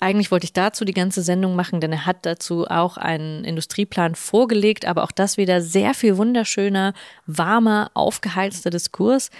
Eigentlich 0.00 0.30
wollte 0.30 0.44
ich 0.44 0.52
dazu 0.52 0.84
die 0.84 0.94
ganze 0.94 1.22
Sendung 1.22 1.54
machen, 1.54 1.80
denn 1.80 1.92
er 1.92 2.06
hat 2.06 2.24
dazu 2.26 2.66
auch 2.66 2.96
einen 2.96 3.44
Industrieplan 3.44 4.14
vorgelegt, 4.14 4.86
aber 4.86 5.04
auch 5.04 5.12
das 5.12 5.36
wieder 5.36 5.60
sehr 5.60 5.94
viel 5.94 6.16
wunderschöner, 6.16 6.94
warmer, 7.26 7.90
aufgeheizter 7.94 8.70
Diskurs. 8.70 9.30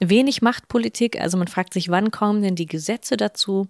Wenig 0.00 0.42
Machtpolitik, 0.42 1.20
also 1.20 1.38
man 1.38 1.48
fragt 1.48 1.72
sich, 1.72 1.88
wann 1.88 2.10
kommen 2.10 2.42
denn 2.42 2.56
die 2.56 2.66
Gesetze 2.66 3.16
dazu? 3.16 3.68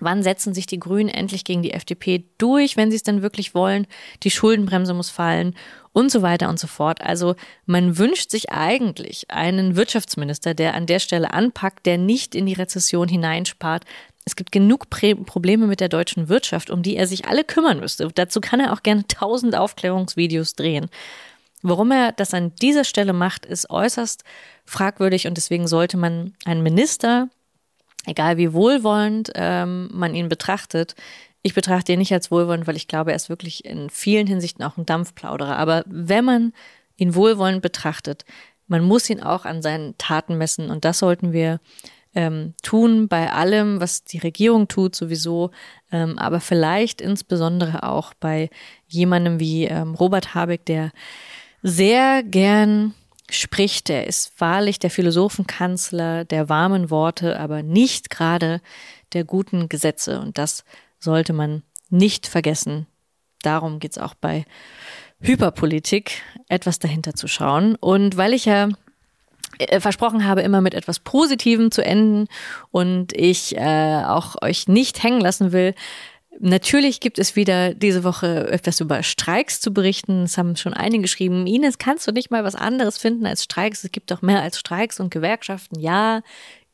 Wann 0.00 0.22
setzen 0.22 0.52
sich 0.52 0.66
die 0.66 0.78
Grünen 0.78 1.08
endlich 1.08 1.44
gegen 1.44 1.62
die 1.62 1.72
FDP 1.72 2.24
durch, 2.36 2.76
wenn 2.76 2.90
sie 2.90 2.96
es 2.96 3.02
denn 3.02 3.22
wirklich 3.22 3.54
wollen? 3.54 3.86
Die 4.22 4.30
Schuldenbremse 4.30 4.92
muss 4.92 5.08
fallen 5.08 5.54
und 5.92 6.10
so 6.10 6.20
weiter 6.20 6.50
und 6.50 6.58
so 6.58 6.66
fort. 6.66 7.00
Also 7.00 7.34
man 7.64 7.96
wünscht 7.96 8.30
sich 8.30 8.50
eigentlich 8.50 9.30
einen 9.30 9.74
Wirtschaftsminister, 9.74 10.52
der 10.52 10.74
an 10.74 10.84
der 10.84 10.98
Stelle 10.98 11.32
anpackt, 11.32 11.86
der 11.86 11.96
nicht 11.96 12.34
in 12.34 12.44
die 12.44 12.52
Rezession 12.52 13.08
hineinspart. 13.08 13.84
Es 14.26 14.36
gibt 14.36 14.52
genug 14.52 14.90
Probleme 14.90 15.66
mit 15.66 15.80
der 15.80 15.88
deutschen 15.88 16.28
Wirtschaft, 16.28 16.68
um 16.68 16.82
die 16.82 16.96
er 16.96 17.06
sich 17.06 17.26
alle 17.26 17.44
kümmern 17.44 17.80
müsste. 17.80 18.08
Dazu 18.14 18.42
kann 18.42 18.60
er 18.60 18.74
auch 18.74 18.82
gerne 18.82 19.06
tausend 19.08 19.56
Aufklärungsvideos 19.56 20.54
drehen. 20.54 20.90
Warum 21.62 21.90
er 21.90 22.12
das 22.12 22.34
an 22.34 22.54
dieser 22.60 22.84
Stelle 22.84 23.14
macht, 23.14 23.46
ist 23.46 23.70
äußerst 23.70 24.24
fragwürdig 24.66 25.26
und 25.26 25.38
deswegen 25.38 25.66
sollte 25.66 25.96
man 25.96 26.34
einen 26.44 26.62
Minister 26.62 27.28
egal 28.06 28.36
wie 28.36 28.52
wohlwollend 28.52 29.32
ähm, 29.34 29.88
man 29.92 30.14
ihn 30.14 30.28
betrachtet, 30.28 30.94
ich 31.42 31.54
betrachte 31.54 31.92
ihn 31.92 32.00
nicht 32.00 32.12
als 32.12 32.32
wohlwollend, 32.32 32.66
weil 32.66 32.76
ich 32.76 32.88
glaube, 32.88 33.10
er 33.12 33.16
ist 33.16 33.28
wirklich 33.28 33.64
in 33.64 33.88
vielen 33.88 34.26
Hinsichten 34.26 34.64
auch 34.64 34.76
ein 34.76 34.86
Dampfplauderer. 34.86 35.56
Aber 35.56 35.84
wenn 35.86 36.24
man 36.24 36.52
ihn 36.96 37.14
wohlwollend 37.14 37.62
betrachtet, 37.62 38.24
man 38.66 38.82
muss 38.82 39.08
ihn 39.08 39.22
auch 39.22 39.44
an 39.44 39.62
seinen 39.62 39.96
Taten 39.96 40.36
messen. 40.38 40.70
Und 40.70 40.84
das 40.84 40.98
sollten 40.98 41.32
wir 41.32 41.60
ähm, 42.16 42.54
tun 42.62 43.06
bei 43.06 43.30
allem, 43.32 43.80
was 43.80 44.02
die 44.02 44.18
Regierung 44.18 44.66
tut, 44.66 44.96
sowieso. 44.96 45.52
Ähm, 45.92 46.18
aber 46.18 46.40
vielleicht 46.40 47.00
insbesondere 47.00 47.84
auch 47.84 48.12
bei 48.14 48.50
jemandem 48.88 49.38
wie 49.38 49.66
ähm, 49.66 49.94
Robert 49.94 50.34
Habeck, 50.34 50.64
der 50.64 50.90
sehr 51.62 52.24
gern 52.24 52.94
spricht. 53.30 53.90
Er 53.90 54.06
ist 54.06 54.40
wahrlich 54.40 54.78
der 54.78 54.90
Philosophenkanzler 54.90 56.24
der 56.24 56.48
warmen 56.48 56.90
Worte, 56.90 57.38
aber 57.38 57.62
nicht 57.62 58.10
gerade 58.10 58.60
der 59.12 59.24
guten 59.24 59.68
Gesetze. 59.68 60.20
Und 60.20 60.38
das 60.38 60.64
sollte 60.98 61.32
man 61.32 61.62
nicht 61.90 62.26
vergessen. 62.26 62.86
Darum 63.42 63.78
geht's 63.78 63.98
auch 63.98 64.14
bei 64.14 64.44
Hyperpolitik, 65.20 66.22
etwas 66.48 66.78
dahinter 66.78 67.14
zu 67.14 67.28
schauen. 67.28 67.76
Und 67.76 68.16
weil 68.16 68.34
ich 68.34 68.44
ja 68.44 68.68
äh, 69.58 69.80
versprochen 69.80 70.26
habe, 70.26 70.42
immer 70.42 70.60
mit 70.60 70.74
etwas 70.74 70.98
Positivem 70.98 71.70
zu 71.70 71.84
enden 71.84 72.28
und 72.70 73.12
ich 73.14 73.56
äh, 73.56 74.02
auch 74.04 74.36
euch 74.42 74.68
nicht 74.68 75.02
hängen 75.02 75.20
lassen 75.20 75.52
will, 75.52 75.74
Natürlich 76.40 77.00
gibt 77.00 77.18
es 77.18 77.36
wieder 77.36 77.74
diese 77.74 78.04
Woche 78.04 78.48
etwas 78.50 78.80
über 78.80 79.02
Streiks 79.02 79.60
zu 79.60 79.72
berichten. 79.72 80.24
Es 80.24 80.38
haben 80.38 80.56
schon 80.56 80.74
einige 80.74 81.02
geschrieben, 81.02 81.46
Ines, 81.46 81.78
kannst 81.78 82.06
du 82.06 82.12
nicht 82.12 82.30
mal 82.30 82.44
was 82.44 82.54
anderes 82.54 82.98
finden 82.98 83.26
als 83.26 83.44
Streiks? 83.44 83.84
Es 83.84 83.92
gibt 83.92 84.10
doch 84.10 84.22
mehr 84.22 84.42
als 84.42 84.58
Streiks 84.58 85.00
und 85.00 85.10
Gewerkschaften. 85.10 85.78
Ja, 85.80 86.22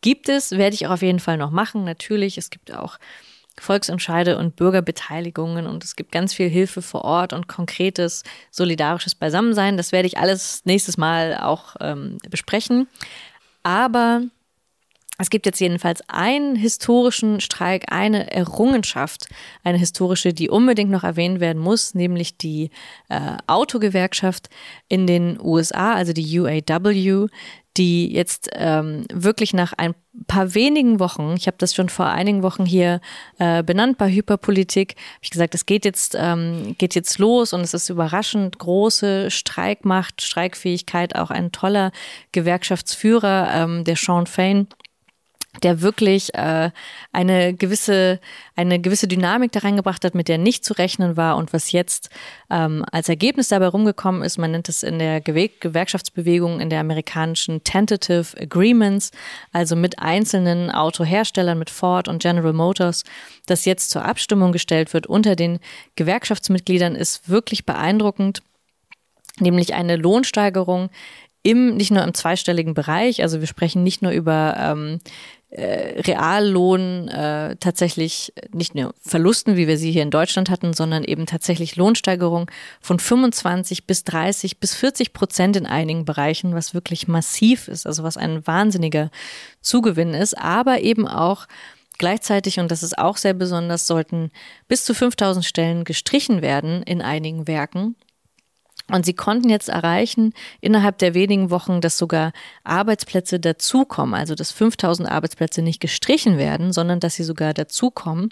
gibt 0.01 0.29
es, 0.29 0.53
werde 0.53 0.75
ich 0.75 0.87
auch 0.87 0.93
auf 0.93 1.03
jeden 1.03 1.21
Fall 1.21 1.37
noch 1.37 1.51
machen. 1.51 1.85
Natürlich, 1.85 2.39
es 2.39 2.51
gibt 2.51 2.73
auch 2.73 2.99
Volksentscheide 3.59 4.39
und 4.39 4.57
Bürgerbeteiligungen 4.57 5.67
und 5.67 5.85
es 5.85 5.97
gibt 5.97 6.11
ganz 6.11 6.33
viel 6.35 6.49
Hilfe 6.49 6.83
vor 6.83 7.05
Ort 7.05 7.33
und 7.33 7.49
konkretes 7.49 8.25
solidarisches 8.51 9.15
Beisammensein. 9.15 9.77
Das 9.77 9.93
werde 9.93 10.07
ich 10.07 10.19
alles 10.19 10.63
nächstes 10.65 10.97
Mal 10.97 11.37
auch 11.37 11.77
ähm, 11.81 12.19
besprechen. 12.31 12.89
Aber 13.63 14.23
Es 15.23 15.31
gibt 15.31 15.47
jetzt 15.47 15.61
jedenfalls 15.61 16.03
einen 16.09 16.57
historischen 16.57 17.39
Streik, 17.39 17.93
eine 17.93 18.33
Errungenschaft, 18.33 19.29
eine 19.63 19.79
historische, 19.79 20.33
die 20.33 20.51
unbedingt 20.51 20.91
noch 20.91 21.05
erwähnt 21.05 21.39
werden 21.39 21.63
muss, 21.63 21.95
nämlich 21.95 22.39
die 22.39 22.71
äh, 23.09 23.37
Autogewerkschaft 23.47 24.49
in 24.89 25.07
den 25.07 25.39
USA, 25.41 25.95
also 25.95 26.13
die 26.13 26.41
UAW, 26.41 27.29
die 27.77 28.13
jetzt 28.13 28.51
ähm, 28.55 29.05
wirklich 29.13 29.55
nach 29.55 29.73
ein 29.75 29.95
paar 30.27 30.57
wenigen 30.57 30.99
Wochen, 30.99 31.35
ich 31.37 31.47
habe 31.47 31.57
das 31.57 31.73
schon 31.73 31.89
vor 31.89 32.07
einigen 32.07 32.43
Wochen 32.43 32.67
hier 32.67 33.01
äh, 33.39 33.63
benannt 33.63 33.99
bei 33.99 34.11
Hyperpolitik, 34.11 34.97
habe 34.97 35.21
ich 35.23 35.31
gesagt, 35.31 35.55
es 35.55 35.67
geht 35.67 35.85
jetzt 35.85 36.17
ähm, 36.19 36.75
geht 36.79 36.97
jetzt 36.97 37.19
los 37.19 37.53
und 37.53 37.61
es 37.61 37.75
ist 37.75 37.89
überraschend 37.89 38.59
große 38.59 39.31
Streikmacht, 39.31 40.21
Streikfähigkeit, 40.21 41.15
auch 41.15 41.31
ein 41.31 41.53
toller 41.53 41.93
Gewerkschaftsführer, 42.33 43.53
ähm, 43.55 43.85
der 43.85 43.95
Sean 43.95 44.27
Fain 44.27 44.67
der 45.63 45.83
wirklich 45.83 46.35
äh, 46.35 46.71
eine 47.13 47.55
gewisse 47.55 48.21
eine 48.57 48.81
gewisse 48.81 49.07
Dynamik 49.07 49.53
da 49.53 49.61
reingebracht 49.61 50.05
hat, 50.05 50.15
mit 50.15 50.29
der 50.29 50.39
nicht 50.39 50.65
zu 50.65 50.75
rechnen 50.75 51.17
war 51.17 51.37
und 51.37 51.53
was 51.53 51.73
jetzt 51.73 52.09
ähm, 52.51 52.85
als 52.91 53.09
Ergebnis 53.09 53.49
dabei 53.49 53.67
rumgekommen 53.67 54.23
ist. 54.23 54.39
Man 54.39 54.53
nennt 54.53 54.69
es 54.69 54.83
in 54.83 54.99
der 54.99 55.21
Gew 55.21 55.49
Gewerkschaftsbewegung 55.61 56.61
in 56.61 56.71
der 56.71 56.81
amerikanischen 56.81 57.65
Tentative 57.65 58.41
Agreements, 58.41 59.11
also 59.53 59.77
mit 59.77 59.99
einzelnen 59.99 60.71
Autoherstellern, 60.71 61.59
mit 61.59 61.71
Ford 61.71 62.09
und 62.09 62.23
General 62.23 62.53
Motors, 62.53 63.05
das 63.47 63.65
jetzt 63.65 63.91
zur 63.91 64.05
Abstimmung 64.05 64.53
gestellt 64.53 64.95
wird 64.95 65.07
unter 65.07 65.37
den 65.37 65.59
Gewerkschaftsmitgliedern, 65.97 66.95
ist 66.95 67.29
wirklich 67.29 67.67
beeindruckend, 67.67 68.43
nämlich 69.39 69.75
eine 69.75 69.97
Lohnsteigerung 69.97 70.91
im, 71.43 71.77
nicht 71.77 71.91
nur 71.91 72.05
im 72.05 72.15
zweistelligen 72.15 72.75
Bereich, 72.75 73.23
also 73.23 73.41
wir 73.41 73.49
sprechen 73.49 73.83
nicht 73.83 74.03
nur 74.03 74.13
über 74.13 74.55
ähm, 74.59 75.01
äh, 75.53 76.01
Reallohn 76.01 77.09
äh, 77.09 77.57
tatsächlich 77.57 78.33
nicht 78.53 78.75
nur 78.75 78.95
Verlusten, 79.01 79.57
wie 79.57 79.69
wir 79.69 79.77
sie 79.77 79.93
hier 79.93 80.03
in 80.03 80.11
Deutschland 80.11 80.49
hatten, 80.49 80.73
sondern 80.73 81.05
eben 81.05 81.27
tatsächlich 81.27 81.77
Lohnsteigerung 81.77 82.51
von 82.81 82.99
25 82.99 83.87
bis 83.87 84.05
30 84.05 84.59
bis 84.59 84.75
40 84.75 85.13
Prozent 85.13 85.57
in 85.57 85.67
einigen 85.67 86.07
Bereichen, 86.07 86.55
was 86.55 86.73
wirklich 86.73 87.07
massiv 87.07 87.69
ist, 87.69 87.87
also 87.87 88.03
was 88.03 88.17
ein 88.17 88.47
wahnsinniger 88.47 89.11
Zugewinn 89.61 90.15
ist, 90.15 90.37
aber 90.39 90.81
eben 90.81 91.07
auch 91.07 91.47
Gleichzeitig, 91.99 92.59
und 92.59 92.71
das 92.71 92.83
ist 92.83 92.99
auch 92.99 93.17
sehr 93.17 93.35
besonders, 93.35 93.87
sollten 93.87 94.33
bis 94.67 94.85
zu 94.85 94.93
5000 94.93 95.45
Stellen 95.45 95.85
gestrichen 95.85 96.43
werden 96.43 96.83
in 96.83 97.01
einigen 97.01 97.47
Werken. 97.47 97.95
Und 98.91 99.07
sie 99.07 99.15
konnten 99.15 99.49
jetzt 99.49 99.69
erreichen 99.69 100.33
innerhalb 100.61 100.99
der 100.99 101.15
wenigen 101.15 101.51
Wochen, 101.51 101.81
dass 101.81 101.99
sogar 101.99 102.33
Arbeitsplätze 102.65 103.41
dazukommen, 103.41 104.15
also 104.15 104.35
dass 104.35 104.53
5000 104.53 105.11
Arbeitsplätze 105.11 105.63
nicht 105.63 105.81
gestrichen 105.81 106.39
werden, 106.39 106.73
sondern 106.73 107.01
dass 107.01 107.15
sie 107.15 107.25
sogar 107.25 107.55
dazukommen. 107.55 108.31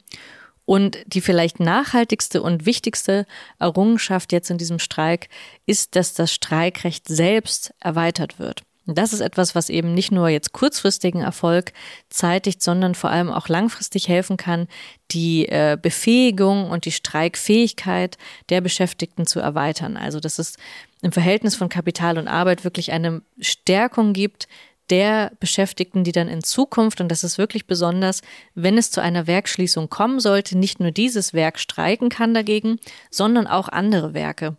Und 0.64 0.98
die 1.06 1.20
vielleicht 1.20 1.58
nachhaltigste 1.58 2.42
und 2.42 2.64
wichtigste 2.64 3.26
Errungenschaft 3.58 4.32
jetzt 4.32 4.50
in 4.50 4.58
diesem 4.58 4.78
Streik 4.78 5.28
ist, 5.66 5.96
dass 5.96 6.14
das 6.14 6.32
Streikrecht 6.32 7.08
selbst 7.08 7.74
erweitert 7.80 8.38
wird. 8.38 8.62
Das 8.86 9.12
ist 9.12 9.20
etwas, 9.20 9.54
was 9.54 9.68
eben 9.68 9.94
nicht 9.94 10.10
nur 10.10 10.28
jetzt 10.28 10.52
kurzfristigen 10.52 11.20
Erfolg 11.20 11.72
zeitigt, 12.08 12.62
sondern 12.62 12.94
vor 12.94 13.10
allem 13.10 13.30
auch 13.30 13.48
langfristig 13.48 14.08
helfen 14.08 14.36
kann, 14.36 14.68
die 15.10 15.46
äh, 15.46 15.76
Befähigung 15.80 16.70
und 16.70 16.86
die 16.86 16.92
Streikfähigkeit 16.92 18.16
der 18.48 18.60
Beschäftigten 18.60 19.26
zu 19.26 19.38
erweitern. 19.38 19.96
Also 19.96 20.18
dass 20.18 20.38
es 20.38 20.56
im 21.02 21.12
Verhältnis 21.12 21.56
von 21.56 21.68
Kapital 21.68 22.18
und 22.18 22.26
Arbeit 22.26 22.64
wirklich 22.64 22.92
eine 22.92 23.22
Stärkung 23.38 24.12
gibt 24.12 24.48
der 24.90 25.32
Beschäftigten, 25.38 26.02
die 26.02 26.12
dann 26.12 26.28
in 26.28 26.42
Zukunft, 26.42 27.00
und 27.00 27.08
das 27.08 27.22
ist 27.22 27.38
wirklich 27.38 27.66
besonders, 27.66 28.22
wenn 28.54 28.76
es 28.76 28.90
zu 28.90 29.00
einer 29.00 29.26
Werkschließung 29.26 29.88
kommen 29.88 30.20
sollte, 30.20 30.58
nicht 30.58 30.80
nur 30.80 30.90
dieses 30.90 31.32
Werk 31.32 31.58
streiken 31.60 32.08
kann 32.08 32.34
dagegen, 32.34 32.80
sondern 33.10 33.46
auch 33.46 33.68
andere 33.68 34.14
Werke. 34.14 34.56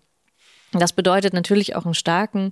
Das 0.72 0.94
bedeutet 0.94 1.34
natürlich 1.34 1.76
auch 1.76 1.84
einen 1.84 1.94
starken 1.94 2.52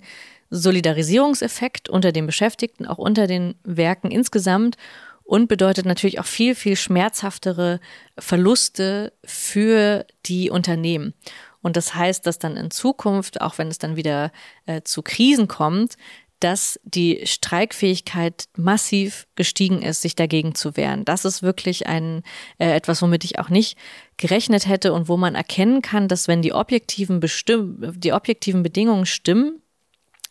Solidarisierungseffekt 0.50 1.90
unter 1.90 2.12
den 2.12 2.26
Beschäftigten, 2.26 2.86
auch 2.86 2.98
unter 2.98 3.28
den 3.28 3.56
Werken 3.64 4.12
insgesamt 4.12 4.78
und 5.24 5.48
bedeutet 5.48 5.86
natürlich 5.86 6.20
auch 6.20 6.26
viel, 6.26 6.56
viel 6.56 6.76
schmerzhaftere 6.76 7.80
Verluste 8.18 9.14
für 9.24 10.06
die 10.26 10.50
Unternehmen. 10.50 11.14
Und 11.62 11.78
das 11.78 11.94
heißt, 11.94 12.26
dass 12.26 12.40
dann 12.40 12.58
in 12.58 12.72
Zukunft, 12.72 13.42
auch 13.42 13.58
wenn 13.58 13.68
es 13.68 13.78
dann 13.78 13.96
wieder 13.96 14.32
äh, 14.66 14.82
zu 14.82 15.02
Krisen 15.04 15.48
kommt, 15.48 15.98
dass 16.40 16.80
die 16.84 17.22
Streikfähigkeit 17.26 18.46
massiv 18.56 19.28
gestiegen 19.36 19.82
ist, 19.82 20.02
sich 20.02 20.16
dagegen 20.16 20.56
zu 20.56 20.78
wehren. 20.78 21.04
Das 21.04 21.26
ist 21.26 21.44
wirklich 21.44 21.88
ein 21.88 22.24
äh, 22.58 22.72
etwas, 22.72 23.02
womit 23.02 23.26
ich 23.26 23.40
auch 23.40 23.50
nicht 23.50 23.78
gerechnet 24.18 24.68
hätte 24.68 24.94
und 24.94 25.10
wo 25.10 25.18
man 25.18 25.36
erkennen 25.36 25.82
kann, 25.82 26.08
dass 26.08 26.28
wenn 26.28 26.42
die 26.42 26.54
objektiven 26.54 27.20
Bestimm 27.20 27.94
die 27.98 28.14
objektiven 28.14 28.64
Bedingungen 28.64 29.06
stimmen, 29.06 29.62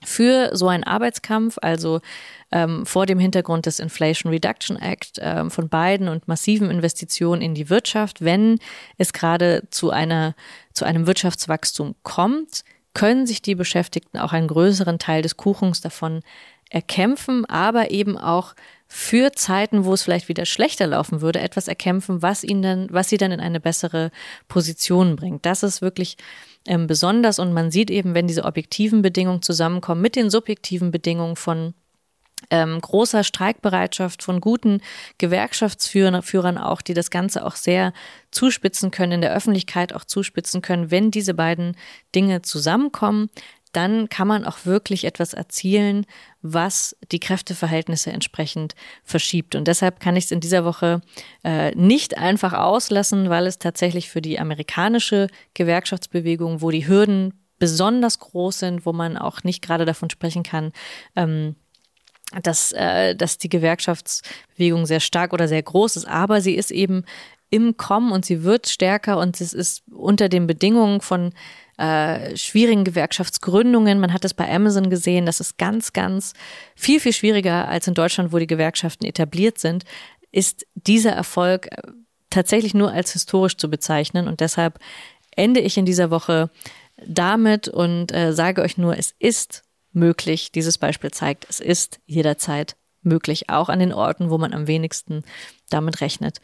für 0.05 0.51
so 0.57 0.69
einen 0.69 0.85
Arbeitskampf, 0.85 1.59
also 1.61 2.01
ähm, 2.53 2.87
vor 2.87 3.07
dem 3.07 3.19
Hintergrund 3.19 3.67
des 3.67 3.81
Inflation 3.81 4.33
Reduction 4.33 4.77
Act 4.77 5.19
ähm, 5.21 5.51
von 5.51 5.69
Biden 5.69 6.09
und 6.09 6.29
massiven 6.29 6.71
Investitionen 6.71 7.43
in 7.43 7.55
die 7.55 7.69
Wirtschaft, 7.69 8.25
wenn 8.25 8.59
es 8.97 9.13
gerade 9.13 9.65
zu 9.71 9.91
einer 9.91 10.35
zu 10.73 10.85
einem 10.85 11.07
Wirtschaftswachstum 11.07 11.97
kommt, 12.05 12.63
können 12.95 13.27
sich 13.27 13.43
die 13.43 13.55
Beschäftigten 13.55 14.19
auch 14.19 14.33
einen 14.33 14.49
größeren 14.49 14.99
Teil 14.99 15.23
des 15.23 15.37
Kuchens 15.37 15.81
davon 15.81 16.23
erkämpfen, 16.71 17.45
aber 17.47 17.91
eben 17.91 18.17
auch 18.17 18.55
für 18.87 19.33
Zeiten, 19.33 19.85
wo 19.85 19.95
es 19.95 20.03
vielleicht 20.03 20.29
wieder 20.29 20.47
schlechter 20.47 20.87
laufen 20.87 21.21
würde, 21.21 21.41
etwas 21.41 21.69
erkämpfen, 21.69 22.23
was 22.23 22.45
ihnen 22.45 22.63
dann, 22.63 22.89
was 22.91 23.09
sie 23.09 23.19
dann 23.19 23.33
in 23.33 23.41
eine 23.41 23.61
bessere 23.61 24.11
Position 24.49 25.17
bringt. 25.17 25.45
Das 25.45 25.63
ist 25.63 25.83
wirklich 25.83 26.17
ähm, 26.69 26.87
besonders. 26.87 27.39
Und 27.39 27.53
man 27.53 27.71
sieht 27.71 27.91
eben, 27.91 28.15
wenn 28.15 28.29
diese 28.29 28.45
objektiven 28.45 29.03
Bedingungen 29.03 29.43
zusammenkommen 29.43 30.03
mit 30.03 30.15
den 30.15 30.31
subjektiven 30.31 30.91
Bedingungen 30.91 31.35
von 31.35 31.75
ähm, 32.51 32.81
großer 32.81 33.25
Streikbereitschaft 33.25 34.23
von 34.23 34.41
guten 34.41 34.81
Gewerkschaftsführern 35.19 36.59
auch, 36.59 36.83
die 36.83 36.95
das 36.95 37.11
Ganze 37.11 37.45
auch 37.45 37.57
sehr 37.57 37.93
zuspitzen 38.31 38.91
können, 38.91 39.13
in 39.13 39.21
der 39.23 39.35
Öffentlichkeit 39.35 39.93
auch 39.93 40.05
zuspitzen 40.05 40.63
können, 40.63 40.91
wenn 40.93 41.11
diese 41.11 41.35
beiden 41.35 41.77
Dinge 42.15 42.43
zusammenkommen, 42.43 43.29
dann 43.73 44.09
kann 44.09 44.29
man 44.29 44.45
auch 44.45 44.65
wirklich 44.65 45.05
etwas 45.05 45.35
erzielen, 45.35 46.07
was 46.43 46.97
die 47.11 47.21
Kräfteverhältnisse 47.21 48.11
entsprechend 48.11 48.75
verschiebt. 49.05 49.55
Und 49.55 49.69
deshalb 49.69 50.01
kann 50.01 50.17
ich 50.17 50.25
es 50.25 50.31
in 50.31 50.41
dieser 50.41 50.65
Woche 50.65 51.01
äh, 51.45 51.75
nicht 51.75 52.19
einfach 52.19 52.53
auslassen, 52.53 53.31
weil 53.31 53.47
es 53.47 53.59
tatsächlich 53.59 54.09
für 54.09 54.23
die 54.23 54.39
amerikanische 54.39 55.29
Gewerkschaftsbewegung, 55.55 56.63
wo 56.63 56.71
die 56.71 56.87
Hürden 56.87 57.35
besonders 57.59 58.19
groß 58.19 58.61
sind, 58.61 58.87
wo 58.87 58.93
man 58.93 59.17
auch 59.17 59.43
nicht 59.43 59.63
gerade 59.63 59.85
davon 59.85 60.11
sprechen 60.11 60.43
kann, 60.43 60.73
ähm, 61.17 61.57
dass, 62.43 62.73
äh, 62.73 63.15
dass 63.15 63.39
die 63.39 63.49
Gewerkschaftsbewegung 63.49 64.87
sehr 64.87 65.01
stark 65.01 65.33
oder 65.33 65.49
sehr 65.49 65.63
groß 65.63 65.97
ist, 65.97 66.07
aber 66.07 66.41
sie 66.41 66.55
ist 66.55 66.71
eben 66.71 67.05
im 67.51 67.77
Kommen 67.77 68.13
und 68.13 68.25
sie 68.25 68.45
wird 68.45 68.69
stärker 68.69 69.19
und 69.19 69.41
es 69.41 69.53
ist 69.53 69.83
unter 69.91 70.29
den 70.29 70.47
Bedingungen 70.47 71.01
von 71.01 71.33
äh, 71.79 72.37
schwierigen 72.37 72.85
Gewerkschaftsgründungen. 72.85 74.01
Man 74.01 74.13
hat 74.13 74.25
es 74.25 74.35
bei 74.35 74.53
Amazon 74.53 74.91
gesehen, 74.91 75.27
das 75.27 75.41
ist 75.41 75.59
ganz, 75.59 75.93
ganz 75.93 76.35
viel, 76.75 77.01
viel 77.01 77.13
schwieriger 77.13 77.69
als 77.69 77.87
in 77.87 77.95
Deutschland, 77.95 78.33
wo 78.33 78.39
die 78.39 78.47
Gewerkschaften 78.47 79.07
etabliert 79.07 79.59
sind, 79.59 79.85
ist 80.33 80.67
dieser 80.75 81.13
Erfolg 81.13 81.69
äh, 81.71 81.83
tatsächlich 82.31 82.75
nur 82.75 82.93
als 82.93 83.13
historisch 83.13 83.57
zu 83.57 83.71
bezeichnen. 83.71 84.29
Und 84.29 84.41
deshalb 84.41 84.79
ende 85.31 85.61
ich 85.61 85.79
in 85.79 85.87
dieser 85.87 86.11
Woche 86.11 86.51
damit 87.07 87.69
und 87.69 88.13
äh, 88.13 88.33
sage 88.33 88.63
euch 88.63 88.77
nur, 88.77 88.99
es 88.99 89.15
ist 89.19 89.63
möglich. 89.93 90.53
Dieses 90.53 90.79
Beispiel 90.79 91.11
zeigt, 91.11 91.47
es 91.49 91.61
ist 91.61 92.01
jederzeit 92.07 92.77
möglich, 93.03 93.49
auch 93.49 93.69
an 93.69 93.79
den 93.79 93.93
Orten, 93.93 94.31
wo 94.31 94.39
man 94.39 94.53
am 94.53 94.67
wenigsten 94.67 95.23
damit 95.71 96.01
rechnet. 96.01 96.41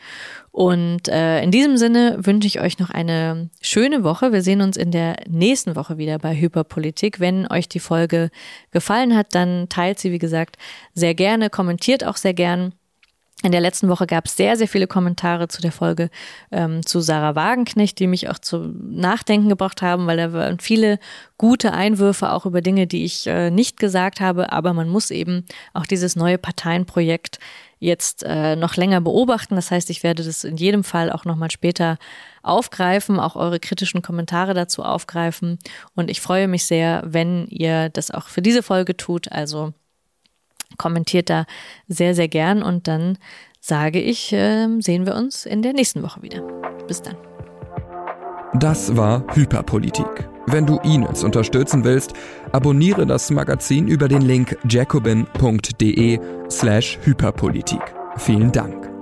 Und 0.50 1.08
äh, 1.08 1.42
in 1.42 1.50
diesem 1.50 1.76
Sinne 1.76 2.18
wünsche 2.20 2.46
ich 2.46 2.60
euch 2.60 2.78
noch 2.78 2.90
eine 2.90 3.50
schöne 3.60 4.04
Woche. 4.04 4.32
Wir 4.32 4.42
sehen 4.42 4.60
uns 4.60 4.76
in 4.76 4.90
der 4.90 5.16
nächsten 5.28 5.76
Woche 5.76 5.98
wieder 5.98 6.18
bei 6.18 6.37
Hyperpolitik. 6.37 7.20
Wenn 7.20 7.50
euch 7.50 7.68
die 7.68 7.80
Folge 7.80 8.30
gefallen 8.70 9.16
hat, 9.16 9.34
dann 9.34 9.68
teilt 9.68 9.98
sie, 9.98 10.12
wie 10.12 10.18
gesagt, 10.18 10.56
sehr 10.94 11.14
gerne, 11.14 11.50
kommentiert 11.50 12.04
auch 12.04 12.16
sehr 12.16 12.34
gern. 12.34 12.74
In 13.44 13.52
der 13.52 13.60
letzten 13.60 13.90
Woche 13.90 14.06
gab 14.06 14.24
es 14.24 14.37
sehr, 14.37 14.56
sehr 14.56 14.68
viele 14.68 14.87
Kommentare 14.87 15.48
zu 15.48 15.60
der 15.60 15.72
Folge 15.72 16.08
ähm, 16.50 16.87
zu 16.87 17.00
Sarah 17.00 17.34
Wagenknecht, 17.34 17.99
die 17.99 18.07
mich 18.07 18.30
auch 18.30 18.38
zum 18.38 18.94
Nachdenken 18.96 19.51
gebracht 19.51 19.82
haben, 19.82 20.07
weil 20.07 20.16
da 20.16 20.32
waren 20.32 20.61
viele 20.61 20.99
gute 21.36 21.74
Einwürfe 21.74 22.32
auch 22.32 22.46
über 22.46 22.62
Dinge, 22.62 22.86
die 22.86 23.05
ich 23.05 23.26
äh, 23.26 23.51
nicht 23.51 23.78
gesagt 23.78 24.22
habe. 24.22 24.51
Aber 24.51 24.72
man 24.72 24.88
muss 24.88 25.11
eben 25.11 25.44
auch 25.74 25.84
dieses 25.84 26.16
neue 26.16 26.38
Parteienprojekt 26.38 27.38
jetzt 27.85 28.22
äh, 28.24 28.57
noch 28.57 28.76
länger 28.76 29.01
beobachten. 29.01 29.57
Das 29.57 29.70
heißt, 29.70 29.91
ich 29.91 30.03
werde 30.03 30.24
das 30.24 30.45
in 30.45 30.57
jedem 30.57 30.85
Fall 30.85 31.12
auch 31.12 31.24
nochmal 31.24 31.51
später 31.51 31.99
aufgreifen, 32.43 33.20
auch 33.20 33.37
eure 33.37 33.61
kritischen 33.61 34.03
Kommentare 34.03 34.55
dazu 34.55 34.82
aufgreifen. 34.82 35.59
Und 35.95 36.11
ich 36.11 36.20
freue 36.20 36.49
mich 36.49 36.66
sehr, 36.66 37.03
wenn 37.05 37.47
ihr 37.47 37.89
das 37.89 38.11
auch 38.11 38.28
für 38.28 38.43
diese 38.43 38.62
Folge 38.62 38.97
tut. 38.97 39.30
Also 39.32 39.72
Kommentiert 40.78 41.30
da 41.30 41.47
sehr, 41.89 42.14
sehr 42.14 42.28
gern 42.28 42.62
und 42.62 42.89
dann 42.89 43.18
sage 43.61 44.01
ich, 44.01 44.32
äh, 44.32 44.68
sehen 44.80 45.07
wir 45.07 45.14
uns 45.14 45.47
in 45.47 45.62
der 45.62 45.72
nächsten 45.72 46.03
Woche 46.03 46.22
wieder. 46.22 46.43
Bis 46.87 47.03
dann. 47.03 47.16
Das 48.55 48.97
war 48.97 49.24
Hyperpolitik. 49.35 50.34
Wenn 50.47 50.66
du 50.66 50.78
Ines 50.80 51.24
unterstützen 51.24 51.84
willst, 51.84 52.12
abonniere 52.53 53.07
das 53.07 53.30
Magazin 53.30 53.88
über 53.88 54.09
den 54.09 54.22
Link 54.22 54.57
jacobin.de 54.68 56.18
slash 56.51 56.99
Hyperpolitik. 57.05 57.80
Vielen 58.16 58.53
Dank. 58.53 58.93